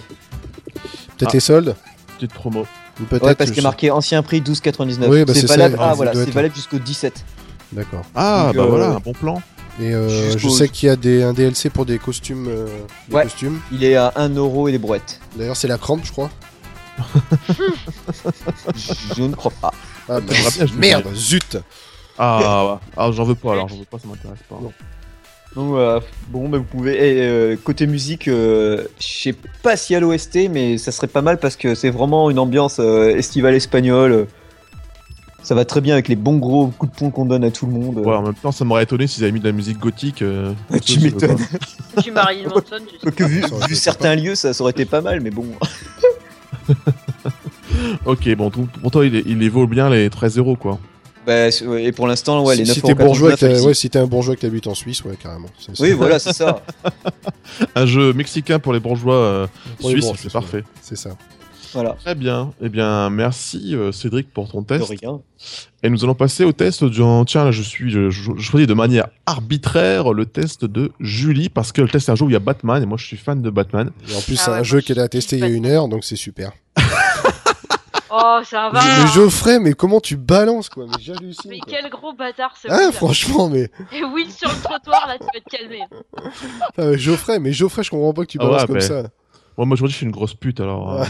[1.18, 1.30] Peut-être Ah.
[1.34, 1.76] les soldes
[2.16, 2.66] Petite promo.
[3.00, 3.16] Ou.
[3.16, 5.08] Ouais, parce qu'il y a marqué ancien prix, 12,99€.
[5.10, 7.18] Oui, bah, c'est valable, ah, voilà, valable jusqu'au 17.
[7.18, 7.24] sais.
[7.72, 8.02] D'accord.
[8.16, 9.42] Ah Donc, bah euh, voilà un bon plan.
[9.80, 12.48] Et euh, je sais qu'il y a des, un DLC pour des costumes.
[12.50, 12.68] euh,
[13.08, 13.24] des Ouais.
[13.24, 13.60] costumes.
[13.72, 15.20] Il est à 1€ et des brouettes.
[15.36, 16.30] D'ailleurs, c'est la crampe, je crois.
[19.16, 19.72] je ne crois pas.
[20.10, 20.20] Ah,
[20.66, 20.68] jouer.
[20.78, 21.58] merde, zut
[22.18, 22.80] Ah, ouais.
[22.98, 24.60] ah j'en veux pas alors j'en veux pas ça m'intéresse pas.
[25.56, 25.72] Donc
[26.30, 26.94] bon, bah, vous pouvez.
[26.96, 31.08] et, euh, côté musique, euh, je sais pas s'il y a l'OST, mais ça serait
[31.08, 34.28] pas mal parce que c'est vraiment une ambiance euh, estivale espagnole.
[35.44, 37.66] Ça va très bien avec les bons gros coups de poing qu'on donne à tout
[37.66, 37.98] le monde.
[38.00, 40.22] Ouais en même temps ça m'aurait étonné s'ils avaient mis de la musique gothique.
[40.22, 41.38] euh, Ouais, tu m'étonnes.
[42.04, 42.84] Tu Marilyn Manson,
[43.16, 45.46] tu vu, vu certains lieux, ça, ça aurait été pas mal, mais bon.
[48.06, 50.80] Ok bon tout- pour toi il, il les vaut bien les 13 euros quoi.
[51.26, 51.50] Bah,
[51.80, 54.36] et pour l'instant, ouais, les si, 9 si t'es bourgeois, ouais, si t'es un bourgeois
[54.36, 55.50] que t'habites en Suisse, ouais, carrément.
[55.80, 56.64] Oui, voilà, c'est ça.
[57.76, 59.48] Un jeu mexicain pour les bourgeois euh,
[59.80, 60.64] Pour les suisses, bourgeois, c'est parfait.
[60.82, 61.12] C'est ça.
[61.74, 61.92] Voilà.
[62.04, 62.52] Très bien.
[62.62, 64.90] Eh bien, merci euh, Cédric pour ton De test.
[64.90, 65.20] rien.
[65.84, 67.24] Et nous allons passer au test de...
[67.26, 67.90] Tiens, là, je suis...
[67.92, 72.06] Je, je- je choisis de manière arbitraire le test de Julie, parce que le test
[72.08, 73.92] c'est un jeu où il y a Batman, et moi je suis fan de Batman.
[74.10, 75.48] Et en plus, Ah c'est ouais, un jeu je qu'elle a testé il y a
[75.48, 76.52] une heure, donc c'est super.
[78.12, 78.82] Oh, ça va.
[78.84, 80.86] Mais Geoffrey, mais comment tu balances, quoi?
[80.88, 81.52] Mais j'hallucine.
[81.52, 81.72] Mais quoi.
[81.80, 83.70] quel gros bâtard ce Ah, franchement, mais.
[83.92, 85.82] Et Will sur le trottoir, là, tu vas te calmer.
[86.76, 88.82] Ah, mais Geoffrey, mais Geoffrey, je comprends pas que tu Ah balances ouais, comme mais-
[88.82, 89.04] ça.
[89.58, 90.92] Moi, moi aujourd'hui, je suis une grosse pute, alors...
[90.92, 91.08] euh, Ouais.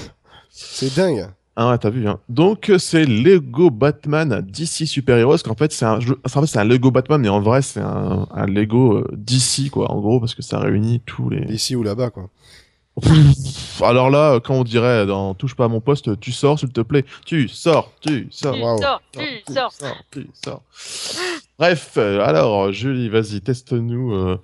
[0.50, 1.30] C'est dingue.
[1.56, 2.20] Ah ouais, t'as vu, hein.
[2.30, 6.18] Donc, euh, c'est Lego Batman DC Super Heroes, qu'en fait, c'est un jeu...
[6.26, 9.08] enfin, en fait, c'est un Lego Batman, mais en vrai, c'est un, un Lego euh,
[9.12, 11.54] DC, quoi, en gros, parce que ça réunit tous les...
[11.54, 12.30] Ici ou là-bas, quoi.
[13.82, 16.82] Alors là, quand on dirait dans Touche pas à mon poste, tu sors, s'il te
[16.82, 17.06] plaît.
[17.26, 18.54] Tu sors, tu sors.
[18.54, 19.74] Tu sors, sors, tu sors.
[20.12, 20.62] tu sors.
[21.58, 24.14] Bref, euh, alors, Julie, vas-y, teste-nous.
[24.14, 24.38] euh,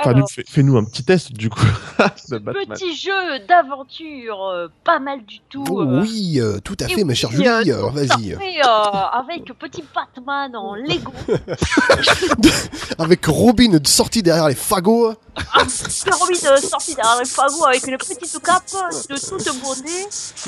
[0.00, 1.60] Enfin, Alors, nous, fais- fais-nous un petit test, du coup,
[1.98, 3.10] petit jeu
[3.48, 5.64] d'aventure, euh, pas mal du tout.
[5.68, 7.44] Oh, euh, oui, euh, tout à fait, ma chère Julie.
[7.92, 8.30] vas-y.
[8.30, 8.68] fait, euh,
[9.12, 11.12] avec petit Batman en Lego.
[12.98, 15.14] Avec Robin sortie derrière les fagots.
[15.52, 18.64] Ah, de sortir derrière le fagot avec une petite cape
[19.08, 19.90] de toute beauté.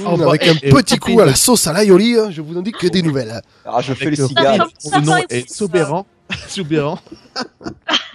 [0.05, 2.17] Oh, Mm, bah, avec et- un et- petit et- coup à la sauce à l'aioli.
[2.19, 3.41] hein, Je vous en dis que des nouvelles.
[3.65, 4.67] Ah, je fais les cigares.
[4.93, 5.49] Le nom est.
[5.51, 6.07] Soubérant.
[6.49, 6.99] Soubérant.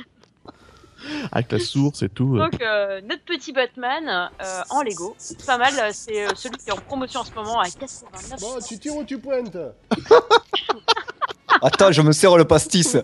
[1.32, 2.36] Avec la source et tout.
[2.38, 2.50] euh.
[2.50, 5.16] Donc, euh, notre petit Batman euh, en Lego.
[5.18, 8.40] C'est pas mal, c'est euh, celui qui est en promotion en ce moment à 89.
[8.40, 9.58] Bon, tu tires ou tu pointes
[11.62, 12.98] Attends, je me sers le pastis.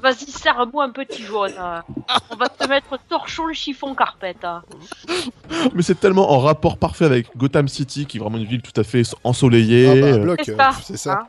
[0.00, 1.52] Vas-y, serre-moi un petit jaune.
[2.30, 4.44] On va te mettre torchon le chiffon carpette.
[4.44, 4.62] hein.
[5.74, 8.78] Mais c'est tellement en rapport parfait avec Gotham City, qui est vraiment une ville tout
[8.80, 9.88] à fait ensoleillée.
[9.90, 11.12] Ah bah, bloc, C'est ça, c'est ça.
[11.12, 11.26] hein.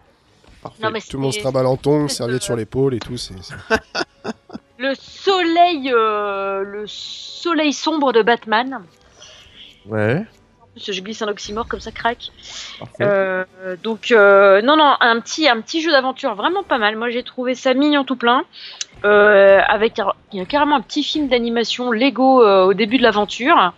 [0.62, 0.84] parfait.
[0.84, 3.18] Non, mais Tout le monde se trimballe en tongs, serviette sur l'épaule et tout.
[3.18, 3.54] c'est c'est-
[4.78, 8.84] Le soleil, euh, le soleil sombre de Batman.
[9.86, 10.26] Ouais,
[10.62, 12.32] En plus, je glisse un oxymore comme ça craque.
[13.00, 13.46] Euh,
[13.84, 16.98] donc euh, non non un petit un petit jeu d'aventure vraiment pas mal.
[16.98, 18.44] Moi j'ai trouvé ça mignon tout plein.
[19.04, 20.02] Avec
[20.34, 23.74] il y a carrément un petit film d'animation Lego au début de l'aventure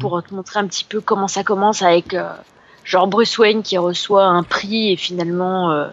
[0.00, 2.16] pour te montrer un petit peu comment ça commence avec
[2.84, 5.88] genre Bruce Wayne qui reçoit un prix et finalement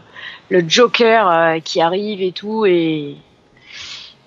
[0.49, 3.15] le Joker qui arrive et tout et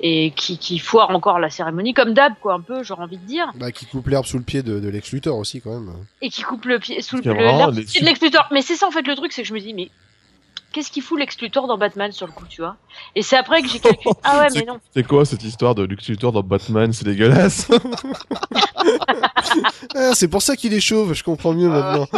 [0.00, 3.26] et qui, qui foire encore la cérémonie comme d'hab quoi un peu j'aurais envie de
[3.26, 5.94] dire Bah, qui coupe l'herbe sous le pied de, de Lex Luthor aussi, quand même.
[6.22, 8.48] et qui coupe le pied sous le, pied de Lex Luthor.
[8.52, 9.90] Mais c'est ça en fait le truc, c'est que je me dis mais
[10.76, 12.76] qu'est-ce qu'il fout Lex Luthor dans Batman sur le coup, tu vois?
[13.14, 14.78] Et c'est après que j'ai calculé ah ouais mais non.
[14.94, 16.92] C'est quoi cette histoire de Lex Luthor dans Batman?
[16.92, 17.68] C'est dégueulasse.
[19.94, 22.06] Ah, c'est pour ça qu'il est chauve, je comprends mieux maintenant.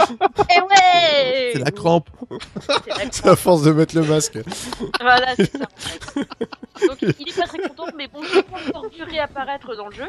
[0.51, 2.09] Eh ouais c'est la crampe.
[2.85, 4.38] C'est la C'est à force de mettre le masque.
[5.01, 5.64] Voilà, c'est ça.
[5.64, 6.16] en
[6.77, 6.87] fait.
[6.87, 10.09] Donc il est pas très content, mais bon, il pas encore réapparaître dans le jeu.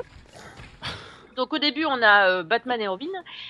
[1.39, 3.06] Donc au début, on a euh, Batman et Robin,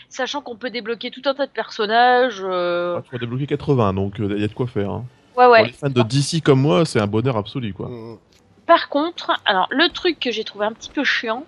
[0.10, 2.40] sachant qu'on peut débloquer tout un tas de personnages.
[2.44, 4.92] euh, Ah, tu vas débloquer 80, donc il y a de quoi faire.
[4.92, 5.06] hein.
[5.36, 5.66] Ouais, Pour ouais.
[5.66, 7.88] les fans de DC comme moi, c'est un bonheur absolu, quoi.
[7.88, 8.18] Mm.
[8.68, 11.46] Par contre, alors le truc que j'ai trouvé un petit peu chiant,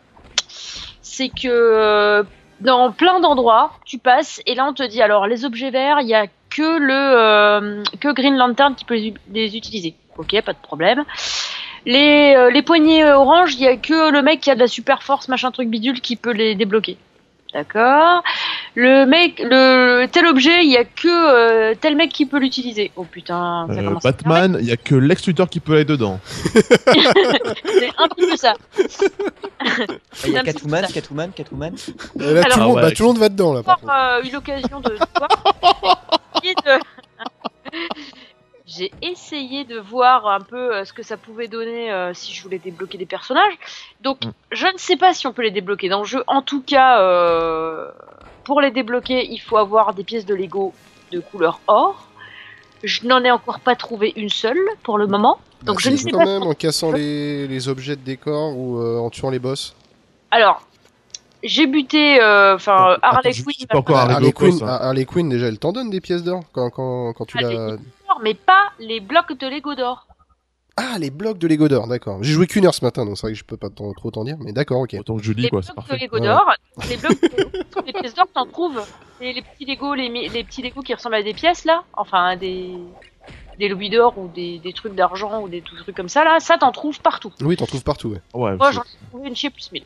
[1.04, 2.24] c'est que euh,
[2.60, 6.08] dans plein d'endroits, tu passes et là on te dit alors les objets verts, il
[6.08, 9.94] y a que le euh, que Green Lantern qui peut les, les utiliser.
[10.18, 11.04] Ok, pas de problème.
[11.86, 14.60] Les, euh, les poignées euh, orange, il y a que le mec qui a de
[14.60, 16.98] la super force, machin truc bidule, qui peut les débloquer.
[17.54, 18.24] D'accord.
[18.76, 22.92] Le mec, le tel objet, il y a que euh, tel mec qui peut l'utiliser.
[22.96, 25.84] Oh putain, ça Euh, commence Batman, il y a que Lex Luthor qui peut aller
[25.84, 26.22] dedans.
[26.46, 28.54] C'est un petit peu ça.
[30.26, 30.86] Il y a Catwoman.
[30.94, 31.74] Catwoman, Catwoman.
[32.22, 32.94] Et là, Alors- tout, le monde, Ah bah, ouais.
[32.94, 36.10] tout le monde va dedans, là, par euh, eu l'occasion de voir.
[38.74, 42.42] J'ai essayé de- voir un peu euh, ce que ça pouvait donner euh, si je
[42.42, 43.54] voulais débloquer des personnages.
[44.02, 44.32] Donc, Mm.
[44.52, 46.24] je ne sais pas si on peut les débloquer dans le jeu.
[46.28, 47.90] En tout cas, euh,
[48.46, 50.74] pour les débloquer, il faut avoir des pièces de Lego
[51.12, 52.08] de couleur or.
[52.84, 55.38] Je n'en ai encore pas trouvé une seule pour le moment.
[55.64, 56.26] Donc, Bah, je ne sais quand pas.
[56.26, 59.76] même, en cassant les, les objets de décor ou euh, en tuant les boss.
[60.32, 60.62] Alors,
[61.44, 63.56] j'ai buté, euh, enfin, Harley je- Quinn.
[63.70, 66.44] peux encore m'a- Harley Quinn, ah, Harley Quinn, déjà, elle t'en donne des pièces d'or
[66.54, 67.78] quand, quand, quand tu Ah, l'as.
[68.24, 70.08] mais pas les blocs de Lego d'or.
[70.78, 72.20] Ah, les blocs de Lego d'or, d'accord.
[72.22, 74.24] J'ai joué qu'une heure ce matin, donc c'est vrai que je peux pas trop t'en
[74.24, 74.96] dire, mais d'accord, ok.
[75.00, 76.06] Autant que je lis, les quoi, c'est blocs de parfait.
[76.06, 76.28] Lego Ouais.
[76.28, 76.52] d'or,
[76.90, 78.82] les blocs de les pièces d'or, t'en trouves.
[79.20, 81.84] Et les petits Lego, les, mi- les petits Lego qui ressemblent à des pièces là,
[81.94, 82.72] enfin des
[83.60, 86.58] des louis d'or ou des, des trucs d'argent ou des trucs comme ça là, ça
[86.58, 87.32] t'en trouves partout.
[87.42, 88.22] Oui, t'en trouves partout, ouais.
[88.34, 89.84] Ouais, Moi j'en ai trouvé une chez plus 1000.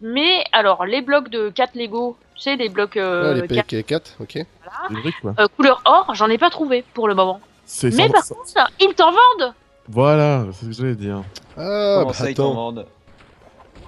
[0.00, 3.66] Mais alors les blocs de 4 Lego, tu sais les blocs Ah, euh, les quatre,
[3.74, 4.46] PK4, ok.
[4.90, 5.34] voilà, quoi.
[5.40, 7.40] euh, couleur or, j'en ai pas trouvé pour le moment.
[7.66, 9.52] C'est Mais par ça- contre, ils t'en vendent
[9.88, 11.22] Voilà, c'est ce que j'allais dire.
[11.56, 12.86] Ah, Comment bah ça, ils t'en vendent?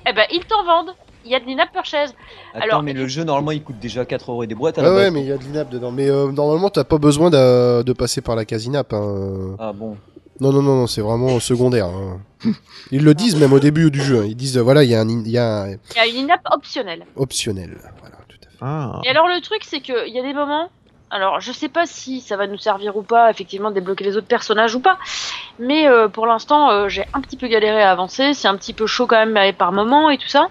[0.08, 0.94] Eh ben, ils t'en vendent.
[1.24, 2.14] Il y a de l'in-app purchase.
[2.54, 4.82] Attends, Alors- mais le jeu, normalement, il coûte déjà 4 euros et des boîtes à
[4.82, 5.12] la Ouais, ouais, base.
[5.12, 5.92] mais il y a de l'inap dedans.
[5.92, 8.92] Mais euh, normalement, t'as pas besoin d'a- de passer par la case inap.
[8.94, 9.56] Hein.
[9.58, 9.96] Ah bon.
[10.40, 11.86] Non, non, non, non, c'est vraiment secondaire.
[11.86, 12.20] hein.
[12.90, 14.20] Ils le disent même au début du jeu.
[14.22, 14.26] hein.
[14.26, 15.98] Ils disent, euh, voilà, il y a un, in- il y a un Il y
[15.98, 17.04] a une in-app optionnelle.
[17.16, 17.76] optionnel.
[18.00, 18.56] Voilà, tout à fait.
[18.62, 20.70] Ah, Et alors, le truc, c'est qu'il y a des moments.
[21.10, 24.16] Alors, je sais pas si ça va nous servir ou pas, effectivement, de débloquer les
[24.16, 24.96] autres personnages ou pas.
[25.58, 28.32] Mais euh, pour l'instant, euh, j'ai un petit peu galéré à avancer.
[28.32, 30.48] C'est un petit peu chaud quand même euh, par moment et tout ça.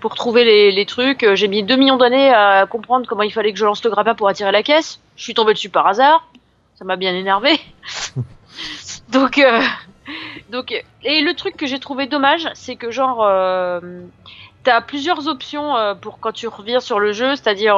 [0.00, 3.32] Pour trouver les, les trucs, Euh, j'ai mis 2 millions d'années à comprendre comment il
[3.32, 5.00] fallait que je lance le grappin pour attirer la caisse.
[5.16, 6.28] Je suis tombé dessus par hasard.
[6.78, 7.58] Ça m'a bien énervé.
[9.08, 9.60] donc, euh,
[10.50, 10.72] donc,
[11.04, 13.80] et le truc que j'ai trouvé dommage, c'est que genre, euh,
[14.64, 17.76] t'as plusieurs options euh, pour quand tu reviens sur le jeu, c'est-à-dire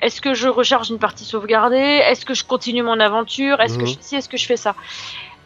[0.00, 3.82] est-ce que je recharge une partie sauvegardée, est-ce que je continue mon aventure, est-ce que
[3.82, 3.88] Mhm.
[3.88, 4.74] je ci, est-ce que je fais ça?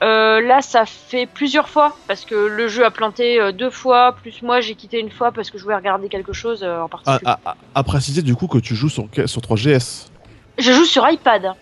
[0.00, 4.60] Là, ça fait plusieurs fois parce que le jeu a planté deux fois, plus moi
[4.60, 7.20] j'ai quitté une fois parce que je voulais regarder quelque chose en à, particulier.
[7.24, 10.10] à- à- à préciser du coup que tu joues sur, sur 3GS.
[10.58, 11.52] Je joue sur iPad.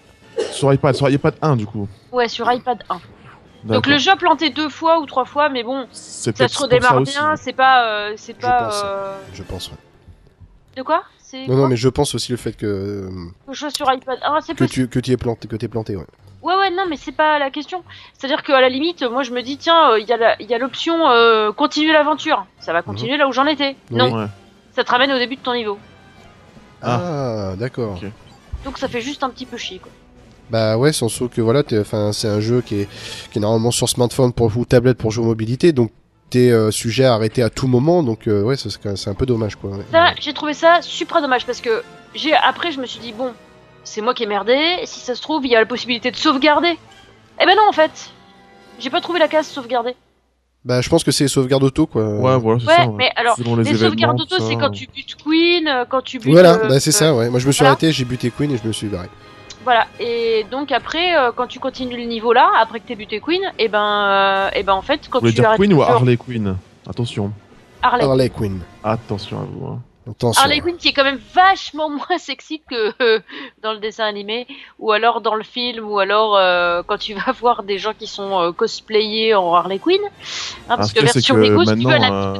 [0.50, 1.88] Sur iPad, sur iPad 1 du coup.
[2.10, 2.98] Ouais, sur iPad 1.
[3.64, 3.92] Donc D'accord.
[3.92, 6.96] le jeu a planté deux fois ou trois fois, mais bon, C'est ça se redémarre
[7.00, 7.12] aussi.
[7.12, 7.36] bien.
[7.36, 8.62] C'est pas, euh, c'est Je pas.
[8.64, 8.82] pense.
[8.84, 9.68] euh, Je pense.
[9.68, 9.76] ouais.
[10.76, 11.02] De quoi?
[11.18, 11.56] C'est Non, quoi?
[11.56, 13.08] non, mais je pense aussi le fait que
[13.46, 14.18] que je sois sur iPad.
[14.22, 16.06] Ah, c'est que tu que tu es planté, que t'es planté, ouais.
[16.42, 17.84] Ouais, ouais, non, mais c'est pas la question.
[18.18, 20.50] C'est-à-dire qu'à la limite, moi je me dis, tiens, euh, il y a la- il
[20.50, 22.44] y a l'option euh, continuer l'aventure.
[22.58, 23.76] Ça va continuer là où j'en étais.
[23.92, 23.96] Oui.
[23.98, 24.26] Non, Ouais.
[24.74, 25.78] ça te ramène au début de ton niveau.
[26.82, 27.96] Ah, d'accord.
[28.02, 28.10] Ok.
[28.64, 29.92] Donc ça fait juste un petit peu chier, quoi.
[30.52, 32.88] Bah ouais, sans que voilà, t'es- enfin c'est un jeu qui est
[33.32, 35.90] qui est normalement sur smartphone pour ou tablette pour jouer aux mobilité, donc
[36.28, 39.56] t'es euh, sujet à arrêter à tout moment, donc euh, ouais, c'est un peu dommage
[39.56, 39.70] quoi.
[39.70, 39.84] ouais.
[40.20, 41.82] J'ai trouvé ça super dommage parce que
[42.14, 43.32] j'ai après je me suis dit bon,
[43.82, 44.58] c'est moi qui ai merdé.
[44.84, 46.76] Si ça se trouve, il y a la possibilité de sauvegarder.
[47.40, 48.10] Eh ben non, en fait,
[48.78, 49.94] j'ai pas trouvé la case sauvegarder.
[50.66, 52.04] Bah je pense que c'est sauvegarde auto quoi.
[52.04, 52.86] Ouais, voilà, c'est Ouais, ça.
[52.88, 52.94] ouais.
[52.98, 56.30] mais alors Selon les, sauvegardes auto, c'est quand tu butes Queen, euh, quand tu butes.
[56.30, 57.30] Voilà, euh, bah c'est euh, ça, ouais.
[57.30, 57.70] Moi je me suis voilà.
[57.70, 59.08] arrêté, j'ai buté Queen et je me suis barré.
[59.64, 59.86] Voilà.
[60.00, 63.42] Et donc après, euh, quand tu continues le niveau là, après que t'aies buté Queen,
[63.58, 65.76] et ben, euh, et ben en fait, quand Vous voulez tu dire arrêtes Queen le
[65.76, 66.56] ou Harley Quinn?
[66.88, 67.32] Attention.
[67.82, 68.04] Harley.
[68.04, 68.60] Harley Quinn.
[68.82, 69.66] Attention à vous.
[69.66, 69.80] hein.
[70.10, 70.42] Attention.
[70.42, 73.20] Harley Quinn qui est quand même vachement moins sexy que euh,
[73.62, 74.48] dans le dessin animé
[74.80, 78.08] ou alors dans le film ou alors euh, quand tu vas voir des gens qui
[78.08, 80.00] sont euh, cosplayés en Harley Quinn
[80.68, 82.34] hein, parce ce que version Lego si tu veux elle a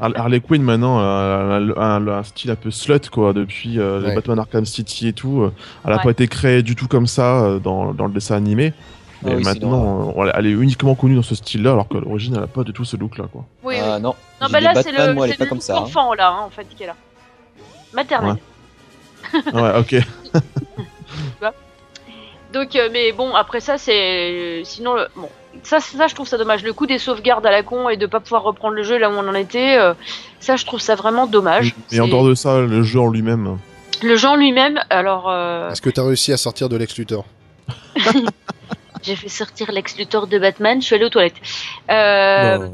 [0.00, 4.00] euh, Harley Quinn maintenant euh, a un, un style un peu slut quoi depuis euh,
[4.00, 4.14] les Ouais.
[4.14, 5.42] Batman Arkham City et tout.
[5.42, 5.52] euh,
[5.84, 6.02] Elle a Ouais.
[6.02, 8.72] pas été créée du tout comme ça euh, dans, dans le dessin animé.
[8.76, 12.34] Ah Mais oui, maintenant, euh, elle est uniquement connue dans ce style-là, alors qu'à l'origine,
[12.36, 13.44] elle a pas du tout ce look-là, quoi.
[13.64, 13.80] oui, oui.
[13.84, 14.14] Ah non.
[14.40, 15.74] non bah là c'est le, moi, elle est c'est pas le comme look ça.
[15.76, 15.80] hein.
[15.80, 16.94] enfant là hein, en fait qui est là
[17.92, 18.36] maternelle
[19.52, 19.96] ouais, ok.
[22.52, 25.06] donc euh, mais bon après ça c'est sinon le...
[25.16, 25.28] bon
[25.62, 28.06] ça, ça je trouve ça dommage le coup des sauvegardes à la con et de
[28.06, 29.94] pas pouvoir reprendre le jeu là où on en était euh,
[30.40, 33.58] ça je trouve ça vraiment dommage Mais en dehors de ça, le jeu en lui-même.
[34.02, 37.24] le genre lui-même alors euh, Est-ce que t'as réussi à sortir de Lex Luthor?
[39.02, 41.36] J'ai fait sortir Lex Luthor de Batman, je suis allée aux toilettes.
[41.90, 42.72] Euh, Non.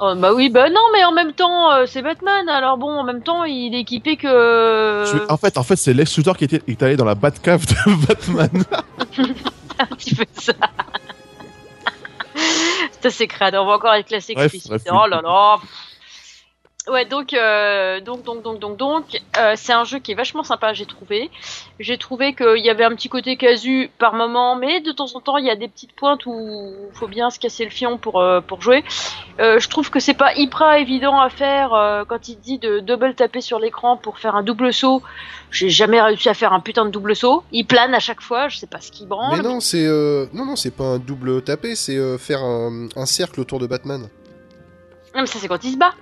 [0.00, 3.04] oh, bah oui, bah non, mais en même temps, euh, c'est Batman, alors bon, en
[3.04, 5.30] même temps, il est équipé que.
[5.30, 7.64] En fait, en fait c'est Lex Luthor qui était, qui est allé dans la Batcave
[7.66, 8.64] de Batman.
[9.78, 10.52] un petit peu ça.
[13.10, 14.68] C'est crade, on va encore être classé Bref, explicite.
[14.68, 15.10] bref, oh oui.
[15.10, 15.56] là là.
[16.88, 19.04] Ouais, donc, euh, donc, donc, donc, donc, donc,
[19.38, 21.30] euh, c'est un jeu qui est vachement sympa, j'ai trouvé.
[21.78, 25.20] J'ai trouvé qu'il y avait un petit côté casu par moment, mais de temps en
[25.20, 28.20] temps, il y a des petites pointes où faut bien se casser le fion pour,
[28.20, 28.82] euh, pour jouer.
[29.38, 31.70] Je trouve que c'est pas hyper évident à faire
[32.08, 35.02] quand il dit de double taper sur l'écran pour faire un double saut.
[35.50, 37.42] J'ai jamais réussi à faire un putain de double saut.
[37.50, 39.36] Il plane à chaque fois, je sais pas ce qui branle.
[39.36, 39.86] Mais non, c'est
[40.32, 44.08] non non, c'est pas un double tapé, c'est faire un, un cercle autour de Batman.
[45.14, 45.92] Non, mais ça c'est quand il se bat.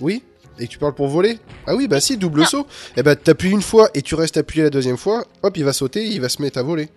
[0.00, 0.22] Oui
[0.58, 2.66] Et tu parles pour voler Ah oui, bah si, double saut.
[2.96, 5.72] Eh bah t'appuies une fois et tu restes appuyé la deuxième fois, hop, il va
[5.72, 6.88] sauter, il va se mettre à voler.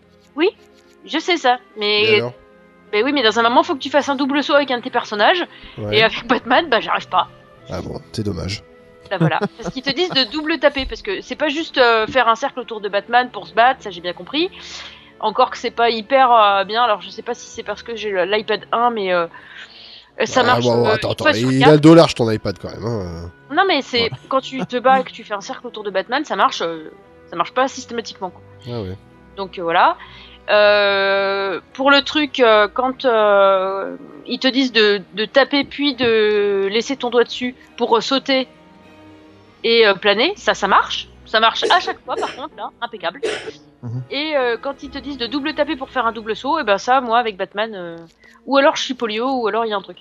[1.06, 2.22] Je sais ça, mais
[2.92, 4.78] Mais oui, mais dans un moment, faut que tu fasses un double saut avec un
[4.78, 5.44] de tes personnages.
[5.78, 5.98] Ouais.
[5.98, 7.28] Et avec Batman, bah j'arrive pas.
[7.70, 8.64] Ah bon, c'est dommage.
[9.10, 9.40] Bah voilà.
[9.58, 12.36] Parce qu'ils te disent de double taper, parce que c'est pas juste euh, faire un
[12.36, 14.50] cercle autour de Batman pour se battre, ça j'ai bien compris.
[15.20, 17.96] Encore que c'est pas hyper euh, bien, alors je sais pas si c'est parce que
[17.96, 19.28] j'ai l'iPad 1, mais euh,
[20.26, 20.64] ça Ah, marche.
[20.66, 22.86] bon, euh, attends, il a le dollar ton iPad quand même.
[22.86, 23.32] Hein.
[23.52, 24.12] Non, mais c'est Ouais.
[24.30, 26.62] quand tu te bats et que tu fais un cercle autour de Batman, ça marche.
[26.62, 26.90] euh,
[27.30, 28.30] ça marche pas systématiquement.
[28.30, 28.42] quoi.
[28.68, 28.96] Ah ouais.
[29.38, 29.98] Donc euh, voilà.
[30.50, 33.96] Euh, pour le truc, euh, quand euh,
[34.28, 38.48] ils te disent de, de taper puis de laisser ton doigt dessus pour euh, sauter
[39.64, 41.08] et euh, planer, ça, ça marche.
[41.34, 43.20] Ça marche à chaque fois, par contre, là, impeccable.
[43.82, 44.04] Mhm.
[44.12, 46.64] Et euh, quand ils te disent de double taper pour faire un double saut, et
[46.64, 47.98] ben ça, moi, avec Batman, euh,
[48.46, 49.98] ou alors je suis polio, ou alors il y a un truc.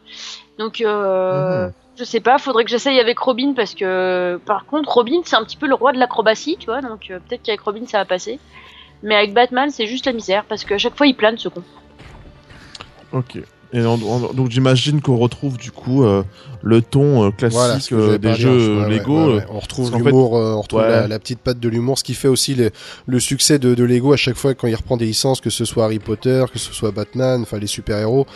[0.59, 1.73] Donc, euh, Mhm.
[1.97, 5.45] je sais pas, faudrait que j'essaye avec Robin, parce que, par contre, Robin, c'est un
[5.45, 8.38] petit peu le roi de l'acrobatie, tu vois, donc peut-être qu'avec Robin, ça va passer.
[9.03, 11.62] Mais avec Batman, c'est juste la misère, parce qu'à chaque fois, il plane, ce con.
[13.11, 13.38] Ok.
[13.75, 16.23] Et on- on- donc j'imagine qu'on retrouve du coup euh,
[16.63, 19.27] le ton euh, classique Voilà, euh, des jeux Ouais, Lego.
[19.29, 19.45] ouais, ouais.
[19.51, 22.29] On retrouve l'humour, euh, on retrouve la, la petite patte de l'humour, ce qui fait
[22.29, 22.71] aussi le,
[23.07, 25.65] le succès de, de Lego à chaque fois quand il reprend des licences, que ce
[25.65, 28.27] soit Harry Potter, que ce soit Batman, enfin les super-héros.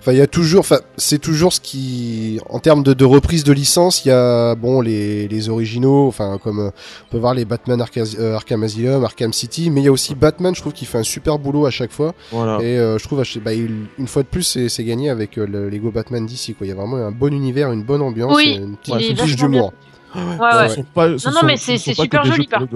[0.00, 3.44] Enfin, il y a toujours, enfin, c'est toujours ce qui, en termes de, de reprise
[3.44, 7.44] de licence, il y a, bon, les, les originaux, enfin, comme on peut voir les
[7.44, 10.86] Batman Arca- Arkham Asylum, Arkham City, mais il y a aussi Batman, je trouve qu'il
[10.88, 12.14] fait un super boulot à chaque fois.
[12.32, 12.62] Voilà.
[12.62, 15.90] Et je trouve, bah, il- une fois de plus, c'est gagné avec euh, le Lego
[15.90, 16.66] Batman d'ici, quoi.
[16.66, 19.36] Il y a vraiment un bon univers, une bonne ambiance, Oui, et une petite touche
[19.36, 19.72] d'humour.
[20.14, 20.68] Ouais, Ce ouais.
[20.70, 22.74] sont pas- ce Non, mais ce c'est- super joli, par contre,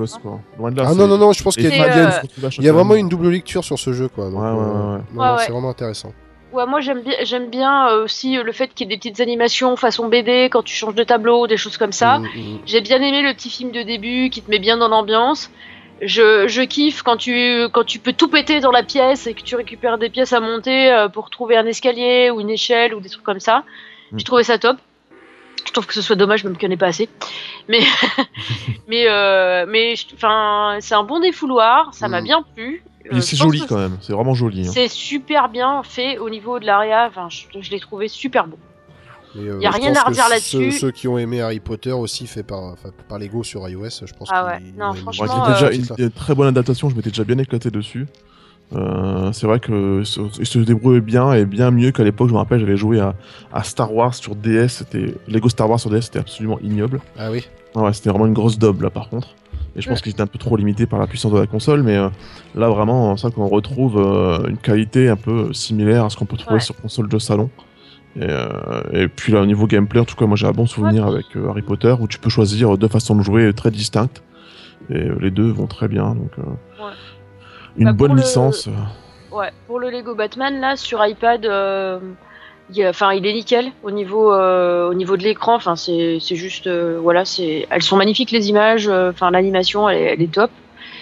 [0.85, 2.49] Ah non, non, non, je pense qu'il y a Et C'est, il y a- euh,
[2.59, 4.29] il y a vraiment une double lecture sur ce jeu, quoi.
[4.31, 5.03] Donc, Ouais, ouais, euh, ouais.
[5.15, 5.43] non, Ouais, non, ouais.
[5.47, 6.13] c'est vraiment intéressant.
[6.53, 9.21] Ouais, moi j'aime bien, j'aime bien euh, aussi le fait qu'il y ait des petites
[9.21, 12.19] animations façon BD quand tu changes de tableau, des choses comme ça.
[12.19, 12.59] Mm, mm.
[12.67, 15.49] J'ai bien aimé le petit film de début qui te met bien dans l'ambiance.
[16.03, 19.43] Je, je kiffe quand tu, quand tu peux tout péter dans la pièce et que
[19.43, 23.01] tu récupères des pièces à monter euh, pour trouver un escalier ou une échelle ou
[23.01, 23.65] des trucs comme ça.
[24.13, 24.19] Mm.
[24.19, 24.79] J'ai trouvé ça top.
[25.67, 27.09] Je trouve que ce soit dommage, je me connais pas assez.
[27.69, 27.81] Mais,
[28.89, 32.25] mais, euh, mais, enfin, c'est un bon défouloir, ça m'a Mm.
[32.25, 32.83] bien plu.
[33.13, 34.67] Euh, c'est joli quand même, c'est vraiment joli.
[34.67, 34.71] hein.
[34.73, 37.07] C'est super bien fait au niveau de l'area.
[37.09, 38.59] Enfin, je, je l'ai trouvé super bon.
[39.37, 40.73] Et, euh, Y a rien à redire là-dessus.
[40.73, 42.75] Ceux, qui ont aimé Harry Potter aussi, fait par,
[43.09, 44.59] par Lego sur iOS, je pense Ah ouais.
[44.77, 44.91] Non.
[44.91, 47.71] Ouais, franchement, c'était déjà euh, une, une très bonne adaptation, je m'étais déjà bien éclaté
[47.71, 48.07] dessus.
[48.73, 52.29] Euh, c'est vrai que se- il se débrouille bien et bien mieux qu'à l'époque.
[52.29, 53.15] Je me rappelle, j'avais joué à,
[53.53, 54.69] à Star Wars sur DS.
[54.69, 57.01] C'était Lego Star Wars sur DS, c'était absolument ignoble.
[57.19, 57.45] Ah oui.
[57.75, 59.35] Ah ouais, c'était vraiment une grosse daube là par contre.
[59.77, 61.83] Et je pense qu'il était un peu trop limité par la puissance de la console,
[61.85, 62.09] mais euh,
[62.57, 66.25] là vraiment, c'est vrai qu'on retrouve euh, une qualité un peu similaire à ce qu'on
[66.27, 66.61] peut trouver Ouais.
[66.61, 67.51] sur console de salon.
[68.17, 68.49] Et, euh,
[68.93, 71.27] et puis là, au niveau gameplay, en tout cas, moi j'ai un bon souvenir avec
[71.37, 74.23] euh, Harry Potter où tu peux choisir deux façons de jouer très distinctes.
[74.91, 76.43] Et euh, les deux vont très bien, donc euh,
[76.85, 76.93] Ouais.
[77.77, 78.69] une Bah, bonne licence.
[79.31, 83.67] Ouais, pour le Lego Batman, là, sur iPad, il, y a- enfin, il est nickel
[83.85, 85.55] au niveau, au niveau de l'écran.
[85.55, 88.89] Enfin, c'est juste, voilà, c'est, elles sont magnifiques les images.
[88.89, 90.51] Enfin, l'animation, elle est top.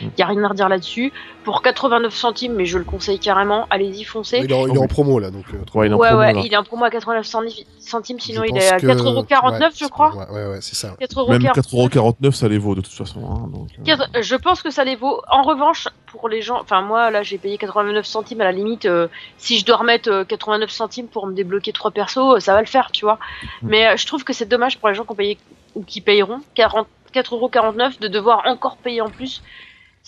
[0.00, 0.06] Mm.
[0.16, 1.12] Il y a rien à redire là-dessus.
[1.44, 3.66] Pour 89 centimes, mais je le conseille carrément.
[3.70, 4.40] Allez-y, foncez.
[4.44, 4.88] Il est, en, il est en oui.
[4.88, 5.44] promo là, donc.
[5.54, 6.42] euh, Ouais, il est en ouais, promo, ouais, là.
[6.44, 9.68] il est en promo à 89 centi- centimes, sinon il est à que- 4,49€, ouais,
[9.74, 10.14] je crois.
[10.14, 10.94] Ouais, ouais, ouais, c'est ça.
[11.00, 11.28] 4,49€.
[11.30, 13.20] Même 4,49€, ça les vaut de toute façon.
[13.30, 15.22] hein, donc, euh, Je pense que ça les vaut.
[15.30, 18.84] En revanche, pour les gens, enfin moi là j'ai payé 89 centimes à la limite.
[18.86, 19.08] euh,
[19.38, 22.66] si je dois remettre euh, 89 centimes pour me débloquer trois persos, ça va le
[22.66, 23.18] faire, tu vois.
[23.62, 23.68] Mm.
[23.68, 25.38] Mais euh, je trouve que c'est dommage pour les gens qui ont payé
[25.74, 29.42] ou qui payeront 40 4,49€ de devoir encore payer en plus.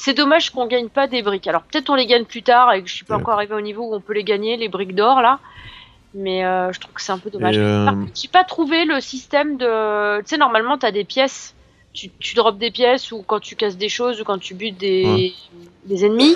[0.03, 1.47] C'est dommage qu'on gagne pas des briques.
[1.47, 3.21] Alors peut-être on les gagne plus tard et que je suis pas Ouais.
[3.21, 5.41] encore arrivé au niveau où on peut les gagner, les briques d'or là.
[6.15, 7.59] Mais euh, je trouve que c'est un peu dommage.
[7.59, 10.21] Euh, j'ai pas trouvé le système de.
[10.21, 11.55] Tu sais, normalement, t'as des pièces.
[11.93, 14.79] Tu, tu drops des pièces ou quand tu casses des choses ou quand tu butes
[14.79, 15.33] des, Ouais.
[15.85, 16.35] des ennemis.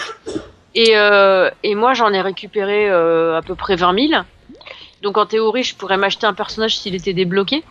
[0.74, 4.22] Et, euh, et moi, j'en ai récupéré euh, à peu près 20 000.
[5.00, 7.64] Donc en théorie, je pourrais m'acheter un personnage s'il était débloqué.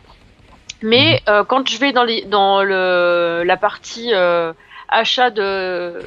[0.82, 4.12] Mais euh, quand je vais dans, les, dans le, la partie
[4.89, 6.00] achat de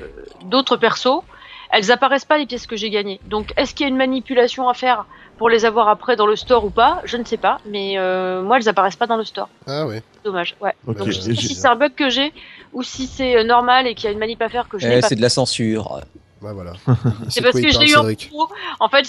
[0.45, 1.23] d'autres persos,
[1.71, 3.21] elles apparaissent pas les pièces que j'ai gagnées.
[3.27, 5.07] Donc est-ce qu'il y a une manipulation à faire
[5.39, 7.01] pour les avoir après dans le store ou pas?
[7.05, 7.59] Je ne sais pas.
[7.67, 9.49] Mais euh, moi, elles apparaissent pas dans le store.
[9.67, 10.03] Ah ouais.
[10.25, 10.57] Dommage.
[10.61, 10.75] Ouais.
[10.87, 10.97] ok.
[10.97, 12.33] Donc je sais pas si c'est un bug que j'ai
[12.73, 14.87] ou si c'est euh, normal et qu'il y a une manip à faire que je
[14.87, 15.09] n'ai Eh, pas.
[15.09, 16.01] c'est de la censure.
[16.43, 16.75] Ouais, voilà.
[17.31, 18.49] C'est parce que je l'ai eu en pro.
[18.79, 19.07] En fait,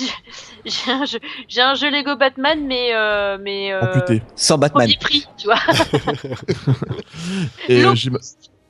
[0.65, 4.23] j'ai- un, jeu- j'ai un jeu Lego Batman, mais euh, mais euh, amputé.
[4.36, 4.89] Sans Batman.
[4.99, 5.58] prix, tu vois.
[7.67, 7.93] Et euh,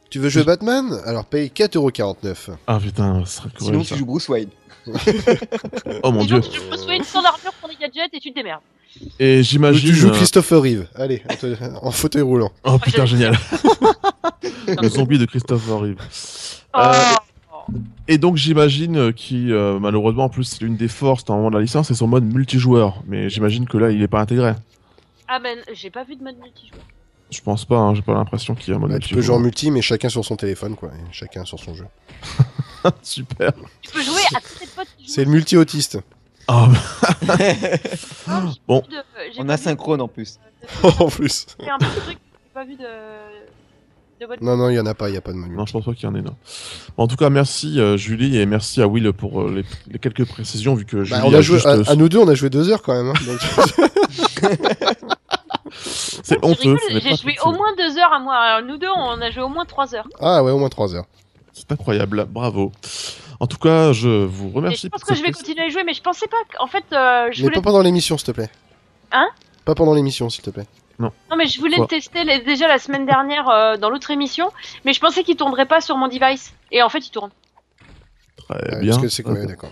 [0.10, 1.00] Tu veux jouer Batman?
[1.06, 2.52] Alors paye 4,49€.
[2.67, 4.50] Ah putain, ce serait Sinon, cruel tu joues Bruce Wayne.
[6.04, 6.41] Oh mon dieu.
[6.41, 8.62] Sinon, tu peux souhaiter ton armure, ton gadget et tu te démerdes.
[9.20, 9.89] Et j'imagine.
[9.89, 10.88] tu joues euh, Christopher Reeve.
[10.96, 11.22] Allez,
[11.82, 12.52] en fauteuil roulant.
[12.63, 13.38] Oh putain, génial.
[14.82, 15.98] Le zombie de Christopher Reeve.
[16.74, 16.80] Oh.
[16.80, 17.74] Euh,
[18.08, 21.56] Et donc j'imagine euh, qui euh, malheureusement en plus c'est l'une des forces normalement de
[21.56, 23.04] la licence, c'est son mode multijoueur.
[23.08, 24.54] Mais j'imagine que là il est pas intégré.
[25.28, 26.82] Ah ben, j'ai pas vu de mode multijoueur.
[27.30, 29.21] Je pense pas, hein, j'ai pas l'impression qu'il y a un mode Bah, tu peux
[29.21, 30.90] jouer en multi, mais chacun sur son téléphone, quoi.
[30.90, 31.86] et chacun sur son jeu.
[33.02, 33.52] Super.
[33.82, 35.12] Tu peux jouer à tous tes potes qui jouent.
[35.13, 36.00] C'est le multi-autiste.
[36.48, 36.69] Ah,
[37.28, 38.80] Non, j'ai Bon.
[38.80, 38.86] de-
[39.34, 40.40] j'ai On pas a vu synchrone en plus.
[40.84, 41.46] de- en plus.
[41.60, 42.84] C'est un petit truc, j'ai pas vu de.
[44.42, 45.73] Non, non, il y en a pas, il y a pas de mode non, je
[45.73, 46.21] pense pas qu'il y en ait.
[46.23, 46.36] Non.
[46.98, 50.25] En tout cas, merci euh, Julie et merci à Will pour euh, les, les quelques
[50.25, 52.28] précisions vu que Julie Bah, on a joué, juste, à, euh, à nous deux, on
[52.28, 53.13] a joué deux heures quand même.
[53.15, 53.40] hein, donc-
[56.28, 56.78] C'est honteux.
[56.90, 57.34] J'ai joué possible.
[57.46, 58.36] au moins deux heures à moi.
[58.36, 60.08] Alors, nous deux, on a joué au moins trois heures.
[60.19, 61.06] Ah ouais, au moins 3 heures.
[61.54, 62.71] C'est incroyable, bravo.
[63.40, 64.82] En tout cas, je vous Et remercie.
[64.84, 66.84] je pense que je vais continuer à y jouer, mais je pensais pas qu'en fait,
[66.92, 67.56] euh, je Mais voulais.
[67.56, 68.50] pas pendant l'émission, s'il te plaît.
[69.12, 69.28] Hein?
[69.65, 70.65] Pas pendant l'émission, s'il te plaît.
[71.00, 74.10] Non, mais je voulais Quoi le tester les- déjà la semaine dernière euh, dans l'autre
[74.12, 74.52] émission,
[74.84, 76.54] mais je pensais qu'il tournerait pas sur mon device.
[76.71, 77.30] Et en fait, il tourne.
[78.50, 78.90] Très Ouais, bien.
[78.92, 79.69] Parce que c'est quoi, ouais, d'accord.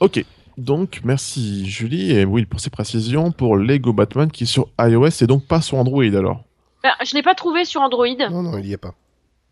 [0.00, 0.22] Ok.
[0.56, 5.08] Donc, merci Julie et Will pour ces précisions pour Lego Batman qui est sur iOS
[5.22, 6.44] et donc pas sur Android alors.
[6.82, 8.06] Ben, je l'ai pas trouvé sur Android.
[8.30, 8.94] Non, non, il y est pas.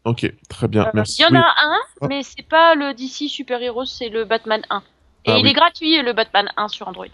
[0.04, 1.20] Ok, très bien, Euh, merci.
[1.20, 1.36] Il y en Oui.
[1.38, 2.06] a un, Ah.
[2.08, 4.82] mais c'est pas le DC Super Heroes, c'est le Batman 1.
[5.24, 5.50] Et Ah il oui.
[5.50, 7.06] est gratuit, le Batman 1 sur Android.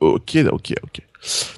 [0.00, 1.02] Ok, ok, ok.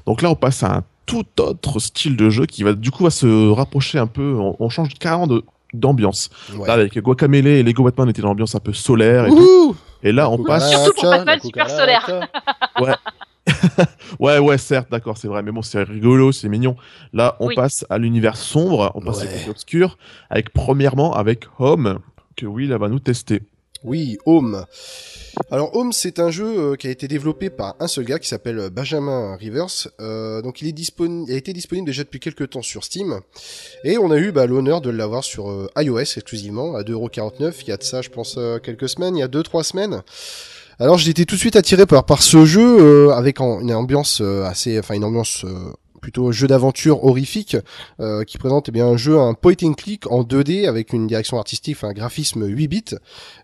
[0.07, 3.05] Donc là, on passe à un tout autre style de jeu qui va du coup
[3.05, 4.35] va se rapprocher un peu.
[4.39, 6.31] On, on change carrément de d'ambiance.
[6.55, 6.67] Ouais.
[6.67, 9.77] Là, avec Guacamele et Lego Batman, on était dans l'ambiance un peu solaire et tout.
[10.03, 10.71] Et là, on passe.
[10.71, 12.29] Surtout pour Batman super cucaracha.
[14.19, 16.77] Ouais, ouais, certes, d'accord, c'est vrai, mais bon, c'est rigolo, c'est mignon.
[17.13, 17.55] Là, on Oui.
[17.55, 19.29] passe à l'univers sombre, on passe Ouais.
[19.29, 19.99] à côté obscur,
[20.31, 21.99] avec premièrement avec Home,
[22.37, 23.43] que Will va nous tester.
[23.87, 24.67] Oui, Home.
[25.53, 28.27] Alors Home, c'est un jeu euh, qui a été développé par un seul gars qui
[28.27, 29.87] s'appelle euh, Benjamin Rivers.
[30.01, 33.21] Euh, donc il est disponible, a été disponible déjà depuis quelques temps sur Steam,
[33.85, 37.55] et on a eu bah, l'honneur de l'avoir sur euh, iOS exclusivement à 2,49€.
[37.63, 40.03] Il y a de ça, je pense, quelques semaines, il y a 2-3 semaines.
[40.81, 44.95] Alors j'ai été tout de suite attiré par, ce jeu avec une ambiance assez, enfin
[44.95, 45.47] une ambiance
[46.01, 47.57] plutôt jeu d'aventure horrifique
[48.01, 51.07] euh, qui présente eh bien un jeu un point and click en 2D avec une
[51.07, 52.85] direction artistique, un graphisme 8 bits.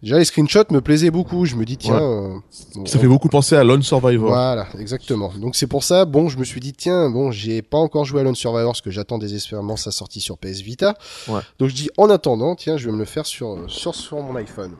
[0.03, 1.45] Déjà les screenshots me plaisaient beaucoup.
[1.45, 2.39] Je me dis tiens, euh,
[2.87, 4.31] Ça fait beaucoup penser à Lone Survivor.
[4.31, 5.33] voilà, exactement.
[5.41, 8.21] Donc c'est pour ça, bon, je me suis dit tiens, bon, j'ai pas encore joué
[8.21, 10.95] à Lone Survivor parce que j'attends désespérément sa sortie sur PS Vita.
[11.29, 11.41] Ouais.
[11.59, 14.37] Donc je dis en attendant, tiens, je vais me le faire sur sur sur mon
[14.37, 14.73] iPhone.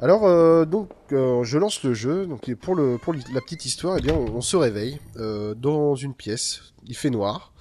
[0.00, 2.26] Alors euh, donc euh, je lance le jeu.
[2.26, 6.14] Donc pour le pour la petite histoire, eh bien on, se réveille euh, dans une
[6.14, 6.60] pièce.
[6.86, 7.52] Il fait noir.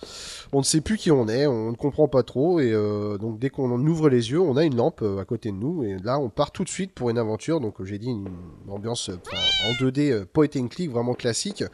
[0.53, 3.39] On ne sait plus qui on est, on ne comprend pas trop et euh, donc
[3.39, 6.17] dès qu'on ouvre les yeux, on a une lampe à côté de nous et là
[6.19, 7.59] on part tout de suite pour une aventure.
[7.59, 8.29] Donc j'ai dit une,
[8.69, 11.65] ambiance en 2D euh, point and click vraiment classique.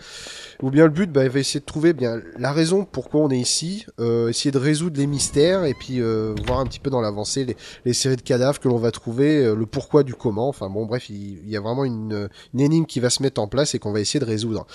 [0.63, 3.37] Ou bien le but bah, va essayer de trouver bien la raison pourquoi on est
[3.37, 7.57] ici, essayer de résoudre les mystères et puis voir un petit peu dans l'avancée les,
[7.85, 10.47] les séries de cadavres que l'on va trouver, le pourquoi du comment.
[10.47, 13.41] Enfin bon bref, il, il y a vraiment une, une énigme qui va se mettre
[13.41, 14.67] en place et qu'on va essayer de résoudre.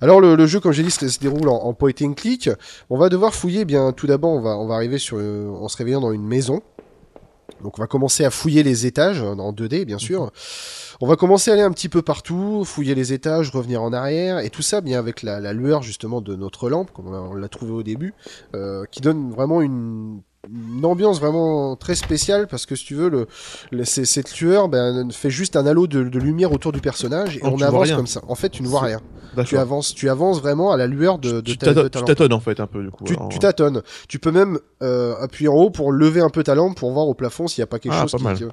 [0.00, 2.48] Alors le, le jeu comme j'ai dit se, se déroule en, en point and click.
[2.88, 3.60] On va devoir fouiller.
[3.60, 6.12] eh Bien tout d'abord on va on va arriver sur euh, en se réveillant dans
[6.12, 6.62] une maison.
[7.62, 10.30] Donc on va commencer à fouiller les étages euh, en 2D bien sûr.
[11.00, 14.40] On va commencer à aller un petit peu partout, fouiller les étages, revenir en arrière,
[14.40, 17.20] et tout ça bien avec la, la lueur justement de notre lampe, comme on l'a-
[17.22, 18.14] on l'a trouvé au début,
[18.56, 23.08] euh, qui donne vraiment une, une ambiance vraiment très spéciale parce que si tu veux,
[23.08, 23.26] le,
[23.72, 27.36] le- c'est- cette lueur ben, fait juste un halo de, de lumière autour du personnage
[27.36, 28.20] et Oh, on avance comme ça.
[28.28, 29.00] En fait, tu ne vois rien.
[29.44, 32.04] Tu avances, tu avances vraiment à la lueur de, de Tu ta, de ta tu
[32.06, 33.04] tâtonnes en fait un peu du coup.
[33.04, 33.28] Tu, alors.
[33.28, 33.82] tu tâtonnes.
[34.08, 37.06] Tu peux même euh, appuyer en haut pour lever un peu ta lampe pour voir
[37.06, 38.44] au plafond s'il n'y a pas quelque Ah, chose pas qui.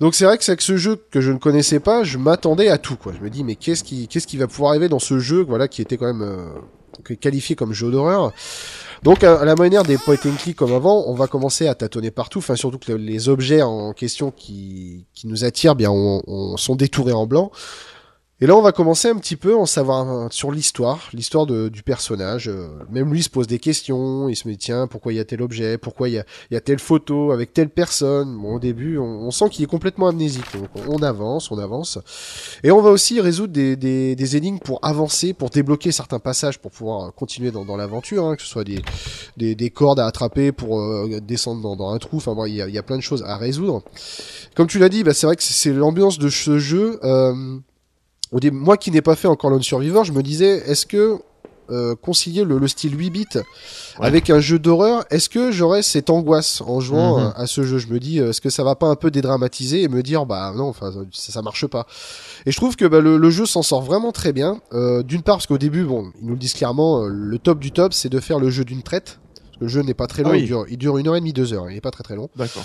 [0.00, 2.68] Donc c'est vrai que c'est avec ce jeu que je ne connaissais pas, je m'attendais
[2.68, 3.12] à tout quoi.
[3.16, 5.68] Je me dis mais qu'est-ce qui qu'est-ce qui va pouvoir arriver dans ce jeu voilà
[5.68, 8.32] qui était quand même euh, qualifié comme jeu d'horreur?
[9.02, 12.38] Donc à, la manière des point and comme avant, on va commencer à tâtonner partout,
[12.40, 16.56] enfin surtout que le- les objets en question qui qui nous attirent bien on, on-
[16.58, 17.50] sont détourés en blanc.
[18.42, 22.48] Et là, on va commencer un petit peu en savoir sur l'histoire, l'histoire du personnage.
[22.48, 25.20] Euh, Même lui il se pose des questions, il se met tiens, pourquoi il y
[25.20, 28.34] a tel objet, pourquoi il y a, y a telle photo avec telle personne?
[28.38, 30.46] Bon, au début, on, on sent qu'il est complètement amnésique.
[30.54, 31.98] Donc, on avance, on avance.
[32.64, 36.58] Et on va aussi résoudre des, des, des énigmes pour avancer, pour débloquer certains passages
[36.58, 38.80] pour pouvoir euh, continuer dans, dans l'aventure, hein, que ce soit des,
[39.36, 42.16] des, des cordes à attraper pour euh, descendre dans, dans un trou.
[42.16, 43.82] Enfin, bon, il y a, y a plein de choses à résoudre.
[44.56, 46.98] Comme tu l'as dit, bah, c'est vrai que c'est- c'est l'ambiance de ce jeu.
[47.04, 47.34] Euh,
[48.32, 51.18] au dé- moi qui n'ai pas fait encore Lone Survivor, je me disais, est-ce que
[51.70, 53.42] euh, concilier le, le style 8 bits Ouais.
[54.06, 57.32] avec un jeu d'horreur, est-ce que j'aurais cette angoisse en jouant Mhm.
[57.36, 57.78] à ce jeu?
[57.78, 60.26] Je me dis, euh, est-ce que ça va pas un peu dédramatiser et me dire,
[60.26, 61.86] bah non, enfin ça, ça marche pas?
[62.44, 64.60] Et je trouve que bah, le, le jeu s'en sort vraiment très bien.
[64.72, 67.60] Euh, d'une part parce qu'au début, bon, ils nous le disent clairement, euh, le top
[67.60, 69.20] du top, c'est de faire le jeu d'une traite.
[69.60, 70.40] Le jeu n'est pas très long, Ah oui.
[70.40, 72.16] il, dure, il dure une heure et demie, deux heures, il est pas très très
[72.16, 72.64] long D'accord.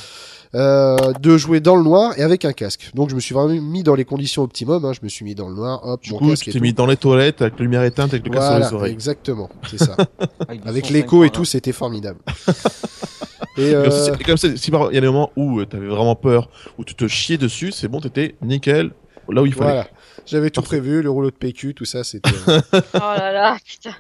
[0.56, 2.90] Euh, de jouer dans le noir et avec un casque.
[2.96, 4.84] Donc je me suis vraiment mis dans les conditions optimum.
[4.86, 4.94] Hein.
[4.94, 6.74] Je me suis mis dans le noir, hop, Du mon coup, casque tu t'es mis
[6.74, 8.94] dans les toilettes avec la lumière éteinte, avec le casque Voilà, sur les oreilles.
[8.94, 9.96] exactement, c'est ça.
[10.66, 12.20] avec l'écho et tout, c'était formidable.
[13.58, 15.60] et comme euh, si- et comme ça, si par- il y a des moments où
[15.60, 18.92] euh, t'avais vraiment peur, où tu te chiais dessus, c'est bon, t'étais nickel,
[19.30, 19.66] là où il fallait.
[19.72, 19.88] voilà,
[20.26, 20.78] j'avais tout Parfait.
[20.80, 22.30] prévu, le rouleau de PQ, tout ça, c'était.
[22.48, 22.62] euh,
[22.96, 23.96] Oh là là, putain.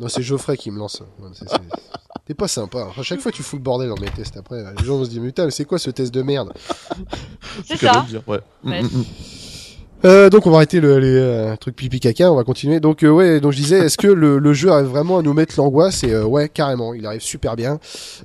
[0.00, 1.02] non, c'est Geoffrey qui me lance.
[1.34, 1.56] C'est- c'est-
[2.32, 2.88] T'es pas sympa.
[2.98, 4.38] À chaque fois, tu fous le bordel dans mes tests.
[4.38, 6.50] Après, les gens vont se dire, mais putain, mais c'est quoi ce test de merde?
[7.66, 8.06] C'est ça.
[8.08, 8.40] dire, ouais.
[8.64, 8.80] Ouais.
[10.04, 12.80] Euh, donc on va arrêter le, les euh, trucs pipi caca, on va continuer.
[12.80, 15.32] Donc euh, ouais, donc je disais, est-ce que le, le jeu arrive vraiment à nous
[15.32, 16.02] mettre l'angoisse?
[16.02, 17.78] Et euh, ouais, carrément, il arrive super bien.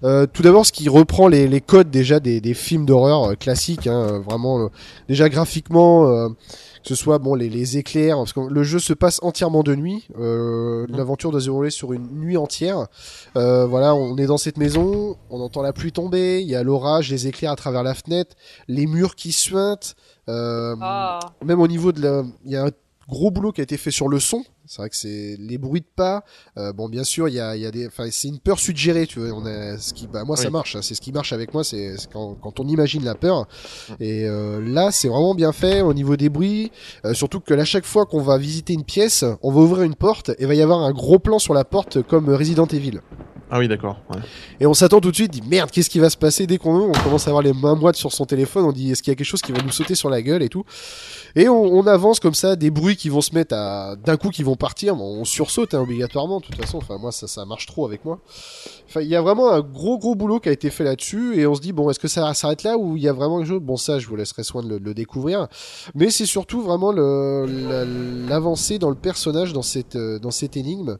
[0.03, 3.33] Euh, tout d'abord, ce qui reprend les, les codes déjà des, des films d'horreur euh,
[3.35, 4.67] classiques, hein, vraiment euh,
[5.07, 6.07] déjà graphiquement.
[6.07, 6.29] euh,
[6.83, 9.75] que ce soit bon les, les éclairs, parce que le jeu se passe entièrement de
[9.75, 10.07] nuit.
[10.17, 12.87] Euh, L'aventure doit se dérouler sur une nuit entière.
[13.35, 16.63] Euh, voilà, on est dans cette maison, on entend la pluie tomber, il y a
[16.63, 18.37] l'orage, les éclairs à travers la fenêtre,
[18.69, 19.95] les murs qui suintent.
[20.29, 21.19] Euh, Ah.
[21.43, 22.71] même au niveau de la, il y a un
[23.07, 24.43] gros boulot qui a été fait sur le son.
[24.67, 26.23] C'est vrai que c'est les bruits de pas.
[26.57, 28.59] Euh, bon, bien sûr, il y a, il y a des, enfin, c'est une peur
[28.59, 29.29] suggérée, tu vois.
[29.37, 30.75] On a ce qui, bah, moi, ça marche.
[30.75, 33.47] hein, c'est ce qui marche avec moi, c'est quand, quand on imagine la peur.
[33.99, 36.71] Et euh, là, c'est vraiment bien fait au niveau des bruits.
[37.05, 39.95] Euh, surtout que là, chaque fois qu'on va visiter une pièce, on va ouvrir une
[39.95, 42.99] porte et va y avoir un gros plan sur la porte comme Resident Evil.
[43.49, 44.01] Ah oui, d'accord.
[44.09, 44.19] ouais.
[44.59, 46.89] Et on s'attend tout de suite, dit merde, qu'est-ce qui va se passer dès qu'on
[46.89, 49.13] On commence à avoir les mains moites sur son téléphone, on dit est-ce qu'il y
[49.13, 50.65] a quelque chose qui va nous sauter sur la gueule et tout?
[51.33, 54.31] Et on, on avance comme ça, des bruits qui vont se mettre à d'un coup
[54.31, 56.77] qui vont partir, on sursaute hein, obligatoirement de toute façon.
[56.77, 58.19] Enfin moi ça marche trop avec moi.
[58.95, 61.55] Il y a vraiment un gros gros boulot qui a été fait là-dessus et on
[61.55, 63.61] se dit bon est-ce que ça s'arrête là ou il y a vraiment quelque chose?
[63.61, 65.47] Bon ça je vous laisserai soin de le, découvrir.
[65.95, 70.19] Mais c'est surtout vraiment l'avancée dans le personnage dans cette euh,
[70.55, 70.97] énigme.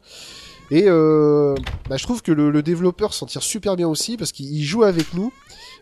[0.69, 1.55] Et euh,
[1.89, 4.83] bah, je trouve que le, le développeur s'en tire super bien aussi parce qu'il joue
[4.83, 5.31] avec nous.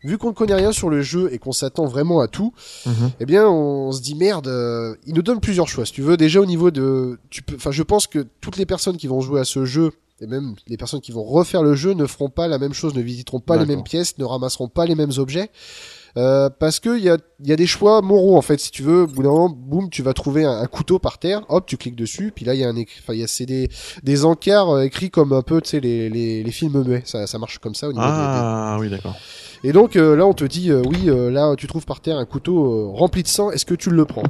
[0.05, 2.53] Vu qu'on ne connaît rien sur le jeu et qu'on s'attend vraiment à tout,
[2.85, 3.11] Mhm.
[3.19, 4.47] eh bien, on se dit merde.
[4.47, 5.85] euh, il nous donne plusieurs choix.
[5.85, 8.65] Si tu veux, déjà au niveau de, tu peux, enfin, je pense que toutes les
[8.65, 9.91] personnes qui vont jouer à ce jeu
[10.21, 12.93] et même les personnes qui vont refaire le jeu ne feront pas la même chose,
[12.95, 15.49] ne visiteront pas les mêmes pièces, ne ramasseront pas les mêmes objets.
[16.17, 18.83] Euh, parce que il y a, y a des choix moraux en fait si tu
[18.83, 21.65] veux au bout d'un moment boum tu vas trouver un, un couteau par terre hop
[21.65, 23.45] tu cliques dessus puis là il y a un écrit enfin il y a c'est
[23.45, 23.67] des
[24.01, 27.27] des encarts euh, écrits comme un peu tu sais les, les les films muets ça
[27.27, 29.17] ça marche comme ça au niveau des- des, Ah oui, d'accord.
[29.65, 32.19] Et donc euh, là, on te dit, euh, oui, euh, là, tu trouves par terre
[32.19, 34.21] un couteau euh, rempli de sang, est-ce que tu le prends?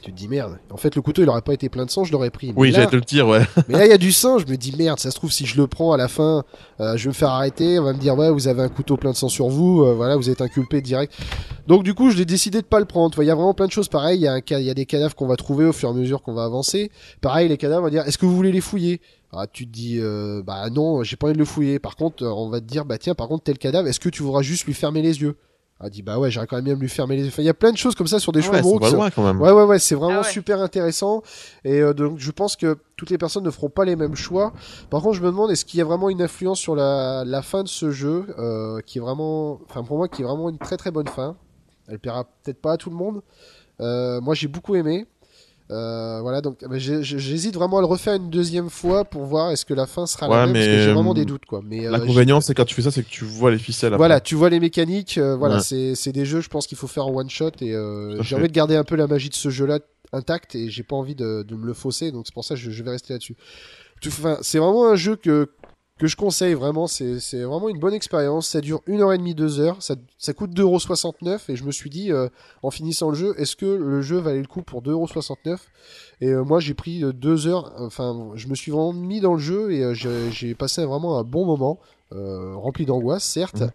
[0.00, 0.58] Tu te dis merde.
[0.70, 2.48] En fait, le couteau, il aurait pas été plein de sang, je l'aurais pris.
[2.48, 3.42] Mais Oui, là, j'allais te le dire, ouais.
[3.68, 5.44] mais là, il y a du sang, je me dis merde, ça se trouve, si
[5.44, 6.42] je le prends à la fin,
[6.80, 8.96] euh, je vais me faire arrêter, on va me dire, ouais, vous avez un couteau
[8.96, 11.12] plein de sang sur vous, euh, voilà, vous êtes inculpé direct.
[11.66, 13.22] Donc, du coup, j'ai décidé de pas le prendre.
[13.22, 14.18] Il y a vraiment plein de choses pareilles.
[14.18, 15.94] Il y, a un y a des cadavres qu'on va trouver au fur et à
[15.94, 16.90] mesure qu'on va avancer.
[17.20, 19.00] Pareil, les cadavres, on va dire, est-ce que vous voulez les fouiller?
[19.36, 21.78] Ah, tu te dis, euh, bah non, j'ai pas envie de le fouiller.
[21.78, 24.08] Par contre, euh, on va te dire, bah tiens, par contre, tel cadavre, est-ce que
[24.08, 25.36] tu voudras juste lui fermer les yeux?
[25.80, 27.28] Ah, dit, bah ouais, j'aurais quand même bien lui fermer les yeux.
[27.28, 29.10] Enfin, il y a plein de choses comme ça sur des choix ouais, qui sont-
[29.14, 29.40] quand même.
[29.40, 30.30] Ouais, ouais, ouais, c'est vraiment Ah ouais.
[30.32, 31.22] super intéressant.
[31.64, 34.52] Et euh, donc, je pense que toutes les personnes ne feront pas les mêmes choix.
[34.88, 37.42] Par contre, je me demande, est-ce qu'il y a vraiment une influence sur la, la
[37.42, 40.58] fin de ce jeu, euh, qui est vraiment, enfin, pour moi, qui est vraiment une
[40.58, 41.36] très très bonne fin?
[41.88, 43.20] Elle plaira peut-être pas à tout le monde.
[43.80, 45.06] Euh, moi, j'ai beaucoup aimé.
[45.70, 49.64] Euh, voilà, donc bah, j'hésite vraiment à le refaire une deuxième fois pour voir est-ce
[49.64, 51.46] que la fin sera la Ouais, même, parce que mais, j'ai vraiment euh, des doutes,
[51.46, 51.62] quoi.
[51.64, 53.88] Mais euh, L'inconvénient, c'est quand tu fais ça, c'est que tu vois les ficelles.
[53.94, 53.96] après.
[53.96, 55.92] voilà, tu vois les mécaniques, euh, voilà, Ouais.
[55.94, 58.48] c'est des jeux, je pense qu'il faut faire en one shot et euh, j'ai envie
[58.48, 59.78] de garder un peu la magie de ce jeu-là
[60.12, 62.60] intacte et j'ai pas envie de, de me le fausser, donc c'est pour ça que
[62.60, 63.36] je, je vais rester là-dessus.
[64.06, 65.48] Enfin, c'est vraiment un jeu que
[65.98, 68.48] que je conseille vraiment, c'est c'est vraiment une bonne expérience.
[68.48, 71.70] Ça dure une heure et demie, deux heures, ça, ça coûte 2,69€ et je me
[71.70, 72.28] suis dit euh,
[72.62, 75.58] en finissant le jeu, est-ce que le jeu valait le coup pour 2,69€
[76.20, 79.34] Et euh, moi j'ai pris euh, deux heures, enfin je me suis vraiment mis dans
[79.34, 81.78] le jeu et euh, j'ai j'ai passé vraiment un bon moment.
[82.12, 83.70] euh, rempli d'angoisse, certes, Mhm.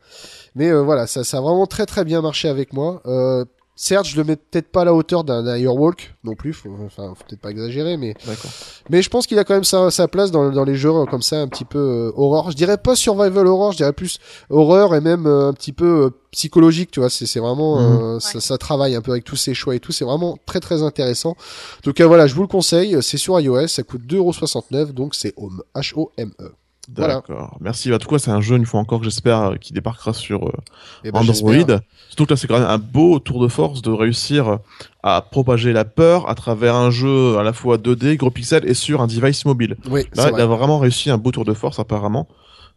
[0.56, 3.02] mais euh, voilà, ça, ça a vraiment très très bien marché avec moi.
[3.82, 6.70] Certes, je le mets peut-être pas à la hauteur d'un d'un Airwalk non plus, faut,
[6.86, 8.52] enfin, faut peut-être pas exagérer, mais D'accord.
[8.90, 11.06] mais je pense qu'il a quand même sa, sa place dans, dans les jeux euh,
[11.06, 12.52] comme ça, un petit peu euh, horreur.
[12.52, 14.20] Je dirais pas survival horror, je dirais plus
[14.50, 17.10] horreur et même euh, un petit peu euh, psychologique, tu vois.
[17.10, 19.94] C'est c'est vraiment, euh, ça, ça travaille un peu avec tous ces choix et tout.
[19.94, 21.38] C'est vraiment très très intéressant.
[21.86, 23.02] Donc euh, voilà, je vous le conseille.
[23.02, 26.34] C'est sur iOS, ça coûte 2,69€, donc c'est Home, H-O-M-E.
[26.38, 26.59] Voilà.
[26.96, 27.58] D'accord.
[27.62, 27.94] Merci.
[27.94, 30.52] En tout cas, c'est un jeu, une fois encore, j'espère, euh, qui débarquera sur euh,
[31.04, 31.80] Et ben, Android.
[32.10, 34.60] Surtout que là, c'est quand même un beau tour de force de réussir
[35.04, 38.74] à propager la peur à travers un jeu à la fois 2D, gros pixels et
[38.74, 39.78] sur un device mobile.
[39.90, 42.28] Oui, Là, il a vraiment réussi un beau tour de force, apparemment.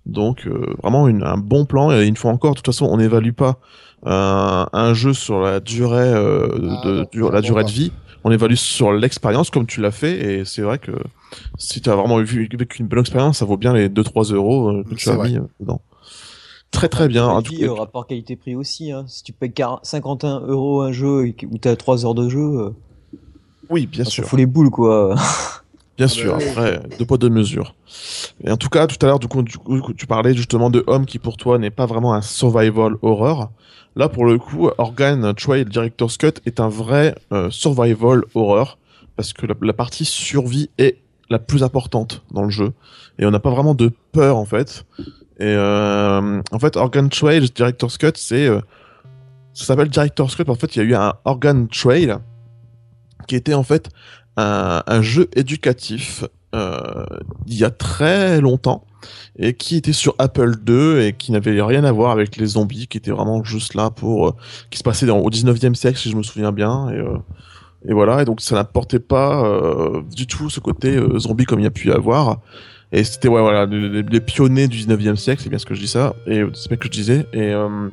[0.05, 1.93] Donc, euh, vraiment une- un bon plan.
[1.93, 3.59] Et une fois encore, de toute façon, on n'évalue pas
[4.05, 6.49] un, un jeu sur la durée, euh,
[6.83, 7.69] Ah, de, non, la durée pas.
[7.69, 7.93] de vie.
[8.25, 10.41] On évalue sur l'expérience comme tu l'as fait.
[10.41, 10.93] Et c'est vrai que
[11.59, 14.69] si tu as vraiment vu vécu une bonne expérience, ça vaut bien les 2-3 euros
[14.71, 15.31] euh, que tu as vrai.
[15.31, 15.81] mis euh, dedans.
[16.71, 17.27] Très très bien.
[17.27, 18.93] En Et tout cas, euh, rapport qualité-prix aussi.
[18.93, 19.05] Hein.
[19.09, 22.29] Si tu payes 40 51 euros un jeu et que- où t'as 3 heures de
[22.29, 22.71] jeu, euh,
[23.71, 24.25] oui, bien ça sûr.
[24.25, 25.15] fout les boules quoi.
[26.03, 27.77] Bien sûr, après, deux poids, deux mesures.
[28.43, 30.83] Et en tout cas, tout à l'heure, du coup, du coup, tu parlais justement de
[30.89, 33.53] Homme qui, pour toi, n'est pas vraiment un survival horror.
[33.95, 38.79] Là, pour le coup, Organ Trail Director's Cut est un vrai euh, survival horror,
[39.15, 40.99] parce que la, la partie survie est
[41.31, 42.73] la plus importante dans le jeu.
[43.21, 44.85] Et on n'a pas vraiment de peur, en fait.
[45.39, 48.49] Et euh, en fait, Organ Trail Director's Cut, c'est...
[48.49, 48.61] euh,
[49.55, 52.17] ça s'appelle Director's Cut, en fait, il y a eu un Organ Trail,
[53.29, 53.89] qui était en fait
[54.37, 56.25] un, un jeu éducatif
[56.55, 57.07] euh,
[57.47, 58.85] il y a très longtemps
[59.39, 62.87] et qui était sur Apple II et qui n'avait rien à voir avec les zombies,
[62.89, 64.35] qui était vraiment juste là pour euh,
[64.71, 67.17] qui se passait dans, au 19e siècle si je me souviens bien et euh,
[67.89, 68.23] et voilà.
[68.23, 71.67] Et donc ça n'apportait pas euh, du tout ce côté euh, zombie comme il y
[71.67, 72.41] a pu y avoir.
[72.93, 75.89] Et c'était ouais voilà les, pionniers du 19e siècle c'est bien ce que je dis
[75.89, 77.27] ça et c'est bien que je disais.
[77.33, 77.89] Et euh,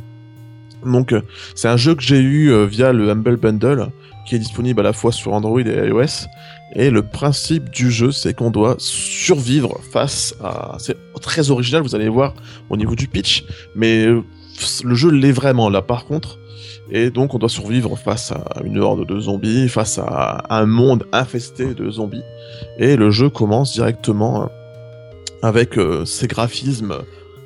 [0.85, 1.21] donc euh,
[1.55, 3.89] c'est un jeu que j'ai eu euh, via le Humble Bundle
[4.25, 6.27] qui est disponible à la fois sur Android et iOS
[6.73, 10.77] et le principe du jeu, c'est qu'on doit survivre face à.
[10.79, 12.33] C'est très original, vous allez voir
[12.69, 13.43] au niveau du pitch,
[13.75, 14.23] mais euh,
[14.83, 16.37] le jeu l'est vraiment là par contre.
[16.91, 21.05] Et donc on doit survivre face à une horde de zombies, face à un monde
[21.11, 22.23] infesté de zombies.
[22.77, 24.49] Et le jeu commence directement
[25.41, 26.95] avec ces graphismes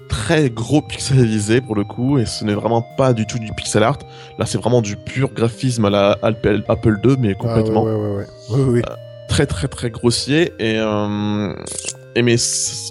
[0.09, 3.83] très gros pixelisés pour le coup, et ce n'est vraiment pas du tout du pixel
[3.83, 3.97] art.
[4.37, 8.15] Là c'est vraiment du pur graphisme à la Apple Apple II, mais complètement Ah, ouais,
[8.15, 8.25] ouais,
[8.57, 8.81] ouais, oui.
[9.27, 11.53] très très très grossier et euh,
[12.15, 12.35] et mais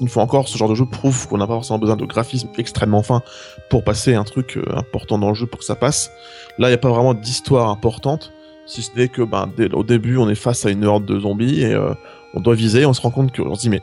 [0.00, 2.48] une fois encore ce genre de jeu prouve qu'on n'a pas forcément besoin de graphisme
[2.58, 3.22] extrêmement fin
[3.70, 6.10] pour passer un truc euh, important dans le jeu pour que ça passe
[6.58, 8.32] là il n'y a pas vraiment d'histoire importante
[8.66, 11.20] si ce n'est que ben, dès- au début on est face à une horde de
[11.20, 11.94] zombies et euh,
[12.34, 13.82] on doit viser on se rend compte que on se dit mais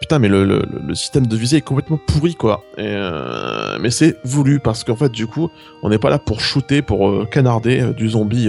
[0.00, 4.18] putain mais le, le, système de visée est complètement pourri quoi et, euh, mais c'est
[4.24, 5.50] voulu parce qu'en fait du coup
[5.82, 8.48] on n'est pas là pour shooter pour euh, canarder euh, du zombie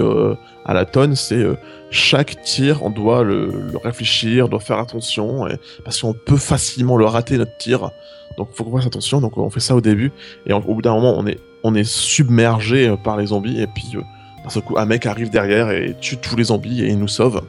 [0.66, 1.46] à la tonne c'est
[1.92, 5.48] chaque tir, on doit le, réfléchir, on doit faire attention,
[5.86, 7.92] parce qu'on peut facilement le rater notre tir.
[8.38, 9.22] Donc faut qu'on fasse attention.
[9.22, 10.12] Donc on fait ça au début,
[10.46, 13.98] et au bout d'un moment, on est on est submergé par les zombies, et puis
[14.46, 17.08] d'un seul coup, un mec arrive derrière et tue tous les zombies et il nous
[17.08, 17.42] sauve.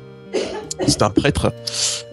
[0.86, 1.52] C'est un prêtre,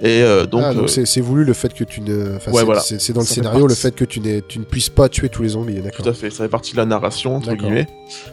[0.01, 2.37] et euh, donc, ah, euh, c'est voulu le fait que tu ne.
[2.37, 2.81] Enfin, Ouais, c'est- voilà.
[2.81, 5.29] c'est c'est dans le Ça scénario le fait que tu, tu ne puisses pas tuer
[5.29, 7.87] tous les zombies, Tout à fait, ça fait partie de la narration, entre guillemets.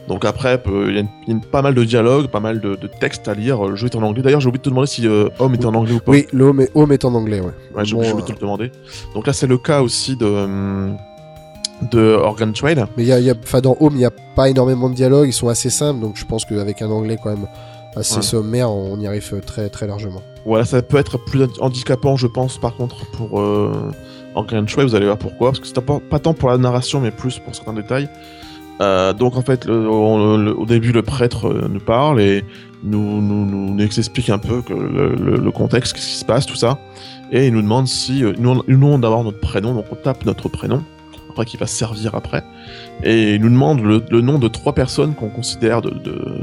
[0.08, 2.28] Donc après, euh, il y a, une- il y a une- pas mal de dialogues,
[2.28, 3.64] pas mal de, de textes à lire.
[3.64, 4.22] Le jeu est en anglais.
[4.22, 6.12] D'ailleurs, j'ai oublié de te demander si euh, Homme était en anglais ou pas.
[6.12, 7.52] Oui, le home est, home est en anglais, ouais.
[7.74, 8.70] Ouais, j'ai Bon, oublié de te le demander.
[9.14, 10.96] Donc là, c'est le cas aussi de, hum,
[11.90, 12.84] de Organ Trail.
[12.96, 15.32] Mais y a, y a- dans Home, il n'y a pas énormément de dialogues, ils
[15.32, 17.46] sont assez simples, donc je pense qu'avec un anglais quand même
[17.96, 18.22] assez Ouais.
[18.22, 20.22] sommaire, on y arrive euh, très très largement.
[20.46, 23.72] Voilà, ça peut être plus handicapant, je pense, par contre, pour euh,
[24.34, 24.86] Organ Trail.
[24.86, 25.48] Vous allez voir pourquoi.
[25.50, 28.08] Parce que c'est pas, pas tant pour la narration, mais plus pour certains détails.
[28.80, 32.42] Euh, donc en fait, le- on- le- au début, le prêtre euh, nous parle et
[32.82, 36.46] nous, nous, nous, nous explique un peu que le, le- contexte, qu'est-ce qui se passe,
[36.46, 36.78] tout ça.
[37.30, 40.24] Et il nous demande si euh, nous, nous demande d'avoir notre prénom, donc on tape
[40.24, 40.82] notre prénom,
[41.28, 42.42] après qui va servir après.
[43.02, 46.40] Et il nous demande le, le nom de trois personnes qu'on considère de, de,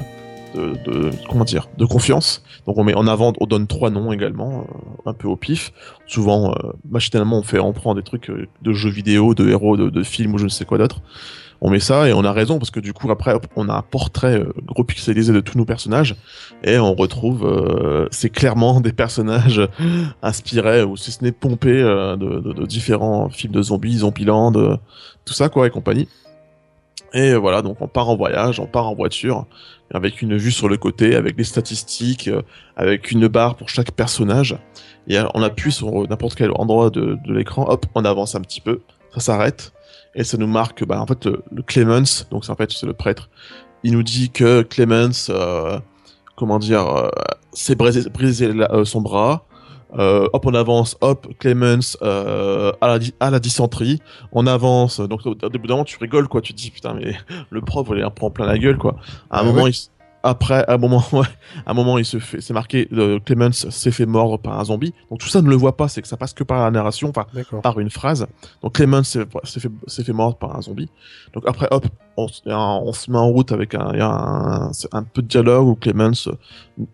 [0.53, 2.43] de, comment dire, de confiance.
[2.67, 4.67] Donc on met en avant, on donne trois noms également,
[5.05, 5.71] euh, un peu au pif.
[6.05, 9.77] Souvent, euh, machinalement, on fait, on prend des trucs euh, de jeux vidéo, de héros,
[9.77, 11.01] de, films ou je ne sais quoi d'autre.
[11.59, 13.81] On met ça et on a raison parce que du coup après on a un
[13.81, 16.15] portrait gros pixelisé de tous nos personnages
[16.63, 19.67] et on retrouve c'est clairement des personnages
[20.21, 24.51] inspirés ou si ce n'est pompés de, de- différents films de zombies, Zombieland,
[25.25, 26.07] tout ça quoi et compagnie.
[27.13, 29.47] Et voilà donc on part en voyage, on part en voiture
[29.93, 32.41] avec une vue sur le côté, avec des statistiques, euh,
[32.75, 34.57] avec une barre pour chaque personnage.
[35.07, 38.61] Et euh, on appuie sur n'importe quel endroit de, l'écran, hop, on avance un petit
[38.61, 38.81] peu,
[39.13, 39.73] ça s'arrête,
[40.15, 42.85] et ça nous marque, bah, en fait, le, le Clemens, donc c'est en fait c'est
[42.85, 43.29] le prêtre,
[43.83, 45.79] il nous dit que Clemens, euh,
[46.35, 47.09] comment dire, euh,
[47.53, 49.45] s'est brisé, brisé euh, son bras.
[49.93, 54.01] Euh, hop, on avance, hop, Clemens euh, à, la, à la dysenterie,
[54.33, 57.15] on avance, donc au, bout d'un moment tu rigoles quoi, tu te dis putain mais
[57.49, 58.97] le prof il en prend plein la gueule quoi.
[59.29, 59.71] À un Ah moment ouais
[60.29, 61.25] après, à un moment, ouais,
[61.65, 64.65] à un moment il se fait, c'est marqué, euh, Clemens s'est fait mordre par un
[64.65, 66.71] zombie, donc tout ça ne le voit pas, c'est que ça passe que par la
[66.71, 67.25] narration, enfin
[67.61, 68.27] par une phrase.
[68.61, 69.25] Donc Clemens s'est
[69.59, 70.89] fait, s'est fait mordre par un zombie.
[71.33, 71.85] Donc après, hop,
[72.17, 72.41] on, se
[73.11, 76.33] met en route avec un, un, un peu de dialogue où Clemens euh,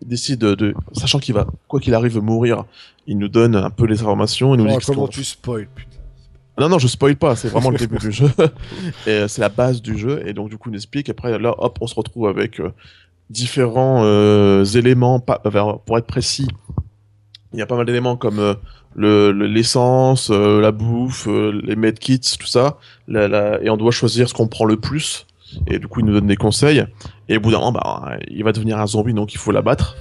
[0.04, 2.64] décide de, de- sachant qu'il va, quoi qu'il arrive, mourir,
[3.06, 5.90] il nous donne un peu les informations, il nous Oh, dit comment tu spoil, putain.
[6.58, 8.30] non, non, je spoil pas, c'est vraiment le début du jeu.
[9.08, 10.22] Euh, c'est la base du jeu.
[10.26, 11.08] Et donc, du coup, on explique.
[11.10, 12.72] Après, là, hop, on se retrouve avec euh,
[13.30, 15.20] différents euh, éléments.
[15.20, 16.48] Pour être précis,
[17.52, 18.54] il y a pas mal d'éléments comme euh,
[18.94, 22.78] le le- l'essence, euh, la bouffe, les medkits, tout ça.
[23.08, 25.26] Et on doit choisir ce qu'on prend le plus.
[25.68, 26.84] Et du coup, il nous donne des conseils.
[27.28, 29.96] Et au bout d'un moment, bah, il va devenir un zombie, donc il faut l'abattre.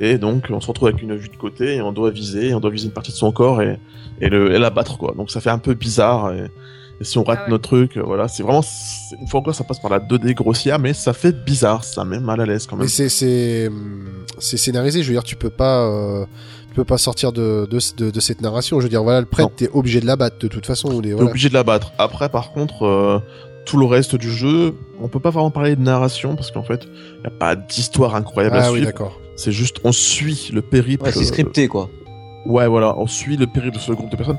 [0.00, 2.60] Et donc, on se retrouve avec une vue de côté et on doit viser, on
[2.60, 3.78] doit viser une partie de son corps et,
[4.20, 5.14] et, le, et l'abattre, quoi.
[5.16, 6.32] Donc, ça fait un peu bizarre.
[6.32, 6.44] Et,
[7.00, 7.50] et si on rate Ah ouais.
[7.50, 8.62] notre truc, euh, voilà, c'est vraiment,
[9.20, 12.18] une fois encore, ça passe par la 2D grossière, mais ça fait bizarre, ça met
[12.18, 12.84] mal à l'aise quand même.
[12.84, 13.70] Mais c'est c'est
[14.38, 15.02] c'est scénarisé.
[15.02, 16.24] Je veux dire, tu peux pas euh,
[16.68, 18.78] tu peux pas sortir de de, de, de cette narration.
[18.80, 20.92] Je veux dire, voilà, le prêtre, t'es obligé de l'abattre de toute façon.
[20.92, 21.30] Ou des, T'es voilà.
[21.30, 21.92] obligé de l'abattre.
[21.98, 23.20] Après, par contre, euh,
[23.64, 26.82] tout le reste du jeu, on peut pas vraiment parler de narration parce qu'en fait,
[27.16, 28.86] il n'y a pas d'histoire incroyable à Ah oui, suivre.
[28.86, 29.20] d'accord.
[29.36, 31.04] C'est juste, on suit le périple.
[31.04, 31.88] Ouais, c'est scripté quoi.
[32.46, 34.38] Ouais, voilà, on suit le périple de ce groupe de personnes.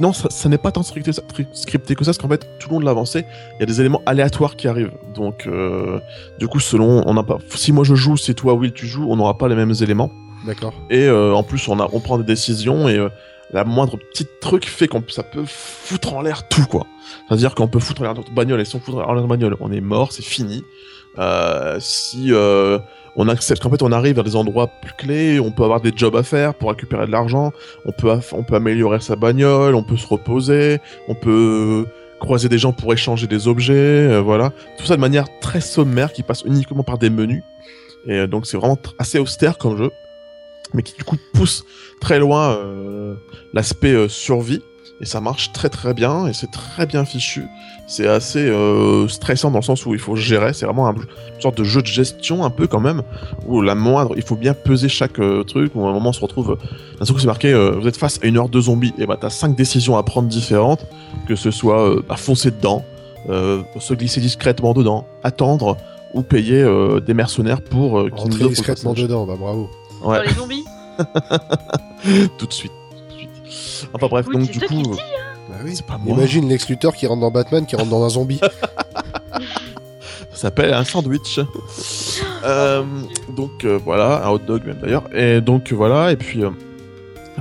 [0.00, 2.80] Non, ça, ça n'est pas tant scripté, que ça, parce qu'en fait, tout le long
[2.80, 3.24] de l'avancée,
[3.56, 4.92] il y a des éléments aléatoires qui arrivent.
[5.14, 6.00] Donc, euh,
[6.38, 7.38] du coup, selon, on n'a pas.
[7.50, 10.10] Si moi je joue, si toi Will tu joues, on n'aura pas les mêmes éléments.
[10.46, 10.74] D'accord.
[10.90, 13.08] Et euh, en plus, on, a, on prend des décisions et euh,
[13.52, 16.86] la moindre petite truc fait qu'on ça peut foutre en l'air tout, quoi.
[17.26, 19.26] C'est-à-dire qu'on peut foutre en l'air notre bagnole et si on fout en l'air notre
[19.26, 20.62] bagnole, on est mort, c'est fini.
[21.80, 22.32] Si
[23.18, 25.92] on accepte qu'en fait on arrive vers des endroits plus clés, on peut avoir des
[25.94, 27.52] jobs à faire pour récupérer de l'argent,
[27.84, 31.84] on peut, améliorer sa bagnole, on peut se reposer, on peut
[32.20, 34.52] croiser des gens pour échanger des objets, euh, voilà.
[34.78, 37.42] Tout ça de manière très sommaire qui passe uniquement par des menus.
[38.06, 39.90] Et euh, donc c'est vraiment assez austère comme jeu
[40.74, 41.64] mais qui du coup pousse
[41.98, 43.14] très loin euh,
[43.54, 44.62] l'aspect survie
[45.00, 47.46] et ça marche très très bien et c'est très bien fichu.
[47.86, 51.40] C'est assez euh, stressant dans le sens où il faut gérer, c'est vraiment un, une
[51.40, 53.02] sorte de jeu de gestion un peu quand même
[53.46, 56.12] où la moindre, il faut bien peser chaque euh, truc où à un moment on
[56.12, 56.58] se retrouve
[56.98, 59.06] d'un seul coup c'est marqué euh, vous êtes face à une heure de zombies et
[59.06, 60.84] bah t'as cinq décisions à prendre différentes
[61.26, 62.84] que ce soit euh, bah, foncer dedans,
[63.30, 65.76] euh, se glisser discrètement dedans, attendre
[66.14, 69.70] ou payer euh, des mercenaires pour euh, Rentrer discrètement dedans, bah bravo.
[70.02, 70.64] Dans Ouais, les zombies?
[72.38, 72.72] Tout de suite.
[73.92, 75.72] Enfin bref, Écoute, donc c'est du qui coup, le Bah oui.
[75.74, 76.16] c'est pas moi.
[76.16, 78.40] Imagine Lex Luthor qui rentre dans Batman, qui rentre dans un zombie.
[80.32, 81.40] Ça s'appelle un sandwich.
[82.44, 82.82] Euh,
[83.36, 85.04] donc euh, voilà, un hot dog même d'ailleurs.
[85.14, 86.50] Et donc voilà, et puis euh,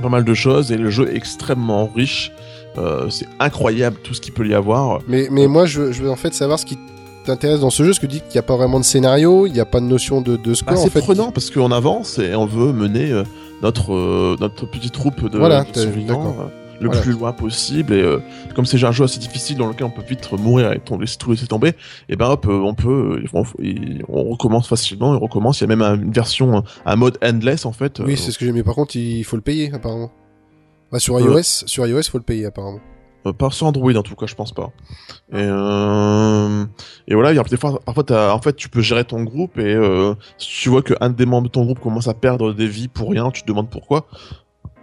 [0.01, 2.31] pas mal de choses et le jeu est extrêmement riche.
[2.77, 4.99] Euh, c'est incroyable tout ce qu'il peut y avoir.
[5.07, 6.77] mais, mais moi, je, je veux en fait savoir ce qui
[7.25, 9.47] t'intéresse dans ce jeu, parce que tu dis qu'il n'y a pas vraiment de scénario,
[9.47, 10.73] il n'y a pas de notion de, de score.
[10.75, 11.01] Bah, en c'est fait.
[11.01, 13.23] prenant parce qu'on avance et on veut mener euh,
[13.61, 16.45] notre euh, notre petite troupe de, Voilà, de survivants euh,
[16.79, 17.01] le Voilà.
[17.01, 18.19] plus loin possible et euh,
[18.55, 21.31] comme c'est un jeu assez difficile dans lequel on peut vite mourir et tomber, tout
[21.31, 21.73] laisser tomber
[22.07, 25.67] et ben hop euh, on peut euh, on, recommence facilement on recommence il y a
[25.67, 28.51] même un- une version un mode endless en fait Oui, euh, c'est ce que j'ai.
[28.51, 30.11] Mais par contre, il faut le payer, apparemment.
[30.91, 31.21] Bah, sur Euh.
[31.21, 32.79] iOS, sur iOS, faut le payer, apparemment.
[33.25, 34.71] Euh, pas sur Android en tout cas, je pense pas.
[35.31, 36.65] Et, euh,
[37.07, 39.57] et voilà, il y a des fois, parfois, en fait, tu peux gérer ton groupe
[39.57, 42.67] et euh, si tu vois qu'un des membres de ton groupe commence à perdre des
[42.67, 44.07] vies pour rien, tu te demandes pourquoi.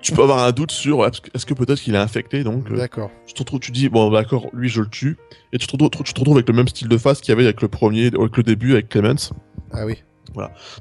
[0.03, 3.11] Tu peux avoir un doute sur est-ce que, peut-être qu'il est infecté, donc euh, D'accord.
[3.26, 5.16] tu te retrouves, tu dis bon d'accord, lui je le tue,
[5.55, 7.32] et tu te retrouves, tu te retrouves avec le même style de face qu'il y
[7.32, 9.32] avait avec le premier, avec le début avec Clemens.
[9.72, 10.03] Ah oui.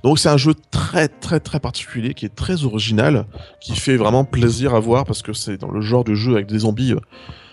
[0.03, 3.25] Donc c'est un jeu très très très particulier qui est très original,
[3.61, 6.47] qui fait vraiment plaisir à voir parce que c'est dans le genre de jeu avec
[6.47, 6.93] des zombies.
[6.93, 6.99] euh,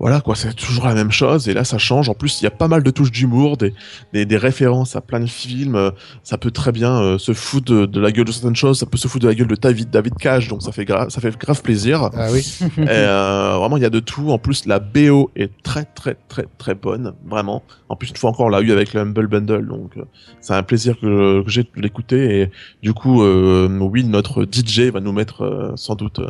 [0.00, 2.08] voilà quoi, c'est toujours la même chose et là ça change.
[2.08, 3.74] En plus il y a pas mal de touches d'humour, des,
[4.12, 5.74] des, des références à plein de films.
[5.74, 5.90] euh,
[6.22, 8.86] Ça peut très bien euh, se foutre de, de la gueule de certaines choses, ça
[8.86, 11.20] peut se foutre de la gueule de David, David Cage, donc ça fait grave, ça
[11.20, 12.10] fait grave plaisir.
[12.14, 12.46] Ah oui.
[12.78, 14.30] Et, euh, vraiment, il y a de tout.
[14.30, 17.14] En plus, la BO est très, très, très, très bonne.
[17.26, 17.62] Vraiment.
[17.88, 19.66] En plus, une fois encore, on l'a eu avec le Humble Bundle.
[19.66, 20.02] Donc, euh,
[20.40, 22.40] c'est un plaisir que, que j'ai de l'écouter.
[22.42, 22.50] Et
[22.82, 26.20] du coup, euh, Will, notre DJ, va nous mettre euh, sans doute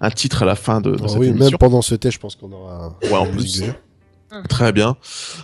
[0.00, 1.50] un titre à la fin de, de cette oui, émission.
[1.50, 2.98] même pendant ce test, je pense qu'on aura.
[3.12, 3.42] Ouais, en plus.
[4.48, 4.96] Très bien.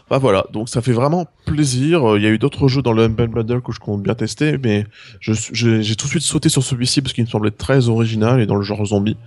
[0.09, 2.16] Bah voilà, donc ça fait vraiment plaisir.
[2.16, 4.57] Il y a eu d'autres jeux dans le Humble Bundle que je compte bien tester,
[4.57, 4.87] mais
[5.21, 8.55] j'ai tout de suite sauté sur celui-ci parce qu'il me semblait très original et dans
[8.57, 9.19] le genre zombie.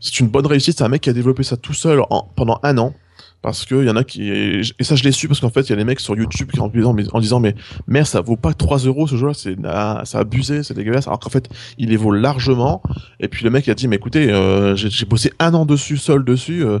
[0.00, 0.78] C'est une bonne réussite.
[0.78, 2.94] C'est un mec qui a développé ça tout seul en- pendant un an.
[3.42, 5.70] Parce que y en a qui et ça je l'ai su parce qu'en fait il
[5.70, 7.54] y a des mecs sur YouTube qui en disant mais en disant mais
[7.86, 11.20] merde ça vaut pas 3 euros ce jeu-là c'est ah, c'est abusé c'est dégueulasse alors
[11.20, 12.82] qu'en fait il les vaut largement
[13.18, 15.96] et puis le mec a dit mais écoutez euh, j'ai j'ai bossé un an dessus
[15.96, 16.80] seul dessus euh,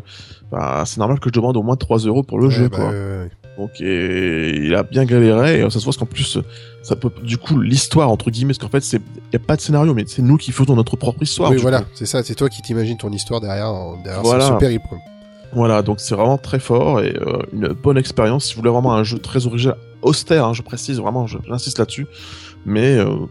[0.52, 2.76] bah, c'est normal que je demande au moins 3 euros pour le Ouais, jeu bah,
[2.76, 6.38] quoi ouais, ouais, donc et, il a bien galéré et ça se voit qu'en plus
[6.82, 9.00] ça peut du coup l'histoire entre guillemets parce qu'en fait c'est
[9.32, 11.52] y a pas de scénario mais c'est nous qui faisons notre propre histoire.
[11.52, 13.72] Oui, voilà, c'est ça, c'est toi qui t'imagines ton histoire derrière,
[14.04, 14.46] derrière Voilà.
[14.46, 14.88] ce périple.
[15.52, 18.94] Voilà donc c'est vraiment très fort et euh, une bonne expérience si vous voulez vraiment
[18.94, 22.06] un jeu très original austère hein, je précise vraiment j'insiste là-dessus
[22.64, 23.26] mais euh,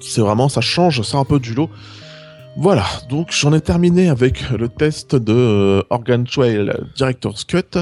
[0.00, 1.70] c'est vraiment ça change ça un peu du lot.
[2.56, 7.78] Voilà, donc j'en ai terminé avec le test de euh, Organ Trail Director's Cut.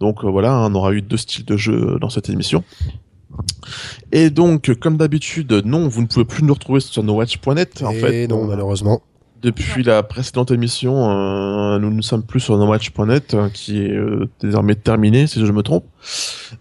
[0.00, 2.62] Donc euh, voilà, on aura eu deux styles de jeu dans cette émission.
[4.12, 7.82] Et donc, comme d'habitude, non, vous ne pouvez plus nous retrouver sur nowatch.net.
[7.82, 9.00] En fait, non, malheureusement.
[9.42, 14.28] Depuis la précédente émission, euh, nous ne sommes plus sur nowatch.net, euh, qui est euh,
[14.40, 15.84] désormais terminé, si je me trompe.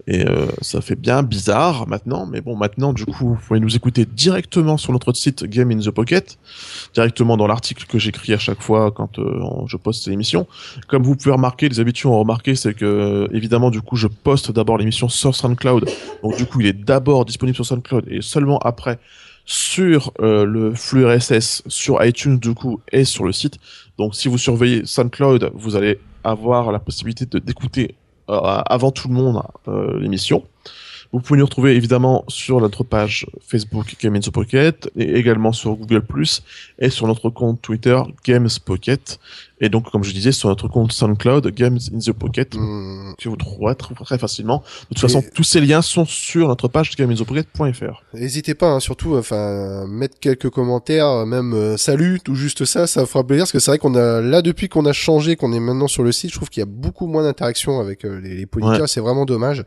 [0.07, 3.75] Et euh, ça fait bien bizarre maintenant, mais bon, maintenant, du coup, vous pouvez nous
[3.75, 6.37] écouter directement sur notre site Game in the Pocket,
[6.93, 10.47] directement dans l'article que j'écris à chaque fois quand euh, je poste ces émissions.
[10.87, 14.51] Comme vous pouvez remarquer, les habitués ont remarqué, c'est que, évidemment, du coup, je poste
[14.51, 15.89] d'abord l'émission sur SoundCloud.
[16.21, 18.99] Donc, du coup, il est d'abord disponible sur SoundCloud et seulement après
[19.47, 23.57] sur euh, le flux RSS, sur iTunes du coup et sur le site.
[23.97, 27.95] Donc si vous surveillez SoundCloud, vous allez avoir la possibilité de d'écouter
[28.29, 30.43] euh, avant tout le monde euh, l'émission.
[31.13, 35.53] Vous pouvez nous retrouver évidemment sur notre page Facebook Game in the Pocket et également
[35.53, 36.03] sur Google
[36.79, 39.17] et sur notre compte Twitter Games Pocket
[39.59, 43.13] et donc comme je disais sur notre compte SoundCloud Games in the Pocket Hmm.
[43.17, 44.63] que vous trouverez très, facilement.
[44.83, 48.03] De toute façon, Et- tous ces liens sont sur notre page gameinthepocket.fr.
[48.13, 52.87] N'hésitez pas, hein, surtout, enfin, mettre quelques commentaires, euh, même euh, salut, tout juste ça,
[52.87, 55.53] ça fera plaisir, parce que c'est vrai qu'on a, là, depuis qu'on a changé, qu'on
[55.53, 58.19] est maintenant sur le site, je trouve qu'il y a beaucoup moins d'interaction avec euh,
[58.21, 58.47] les, les
[58.87, 59.63] c'est vraiment dommage.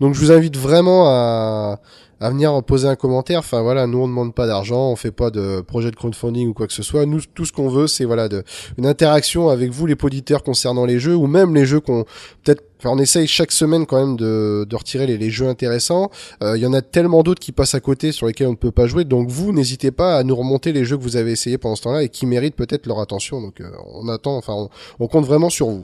[0.00, 1.80] Donc, je vous invite vraiment à,
[2.20, 3.38] à venir poser un commentaire.
[3.40, 6.54] Enfin, voilà, nous, on demande pas d'argent, on fait pas de projet de crowdfunding ou
[6.54, 7.06] quoi que ce soit.
[7.06, 8.44] Nous, tout ce qu'on veut, c'est, voilà, de,
[8.78, 12.04] une interaction avec vous, les poditeurs, concernant les jeux, ou même les jeux qu'on,
[12.44, 16.10] peut-être, enfin, on essaye chaque semaine quand même de, de retirer les, les jeux intéressants.
[16.42, 18.56] Euh, Il y en a tellement d'autres qui passent à côté sur lesquels on ne
[18.56, 19.04] peut pas jouer.
[19.04, 21.82] Donc vous, n'hésitez pas à nous remonter les jeux que vous avez essayés pendant ce
[21.82, 23.40] temps-là et qui méritent peut-être leur attention.
[23.40, 24.68] Donc euh, on attend, enfin on,
[24.98, 25.82] on compte vraiment sur vous.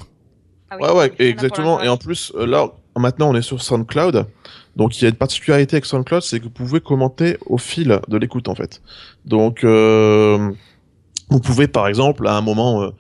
[0.70, 1.80] Ah oui, Ouais, ouais, exactement.
[1.80, 4.26] Et en plus, euh, là, maintenant, on est sur SoundCloud.
[4.76, 7.98] Donc, il y a une particularité avec SoundCloud, c'est que vous pouvez commenter au fil
[8.08, 8.82] de l'écoute, en fait.
[9.24, 10.50] Donc, euh,
[11.30, 12.90] vous pouvez, par exemple, à un moment, euh,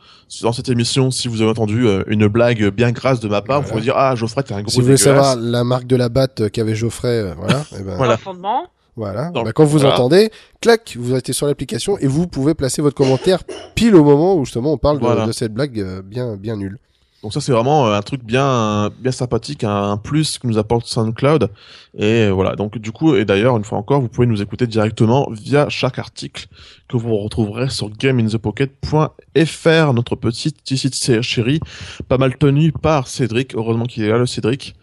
[0.42, 3.60] dans cette émission, si vous avez entendu euh, une blague bien grasse de ma part,
[3.62, 5.96] vous pouvez dire, ah, Geoffrey, t'es un gros Si vous voulez savoir la marque de
[5.96, 7.62] la batte qu'avait Geoffrey, euh, voilà.
[7.78, 8.16] et ben, Voilà.
[8.16, 8.64] Fondement.
[8.96, 9.28] voilà.
[9.30, 9.94] Donc, Bah, quand vous voilà.
[9.94, 10.30] entendez,
[10.62, 13.40] clac, vous restez sur l'application et vous pouvez placer votre commentaire
[13.74, 16.78] pile au moment où justement on parle de- de, cette blague euh, bien bien nulle.
[17.26, 20.86] Donc ça c'est vraiment euh, un truc bien bien sympathique, un, plus que nous apporte
[20.86, 21.50] SoundCloud.
[21.98, 25.28] Et voilà, donc du coup, et d'ailleurs, une fois encore, vous pouvez nous écouter directement
[25.32, 26.46] via chaque article
[26.86, 31.58] que vous retrouverez sur gameinthepocket.fr, notre petit petit site chéri,
[32.06, 33.56] pas mal tenu par Cédric.
[33.56, 34.76] Heureusement qu'il est là, le Cédric.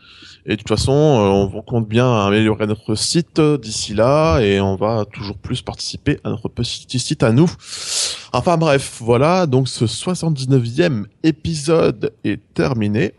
[0.46, 4.60] Et de toute façon, euh, on compte bien améliorer notre site euh, d'ici là, et
[4.60, 7.50] on va toujours plus participer à notre petit site à nous.
[8.34, 13.14] Enfin bref, voilà, donc ce 79e épisode est terminé.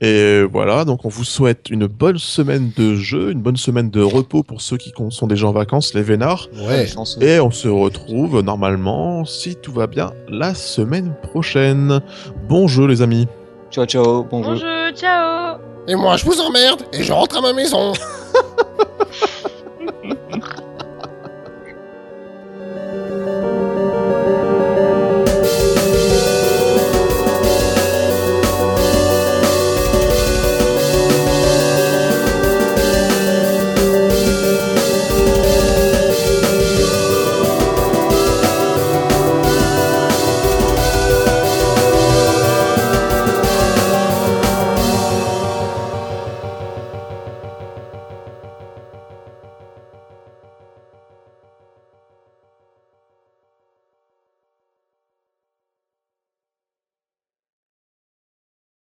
[0.00, 4.00] Et voilà, donc on vous souhaite une bonne semaine de jeu, une bonne semaine de
[4.00, 6.48] repos pour ceux qui sont déjà en vacances, les vénards.
[6.68, 6.86] Ouais.
[7.20, 12.00] Et on se retrouve normalement, si tout va bien, la semaine prochaine.
[12.48, 13.26] Bon jeu les amis.
[13.70, 14.52] Ciao, ciao, bonjour.
[14.54, 15.58] Bonjour, ciao.
[15.86, 17.92] Et moi, je vous emmerde et je rentre à ma maison.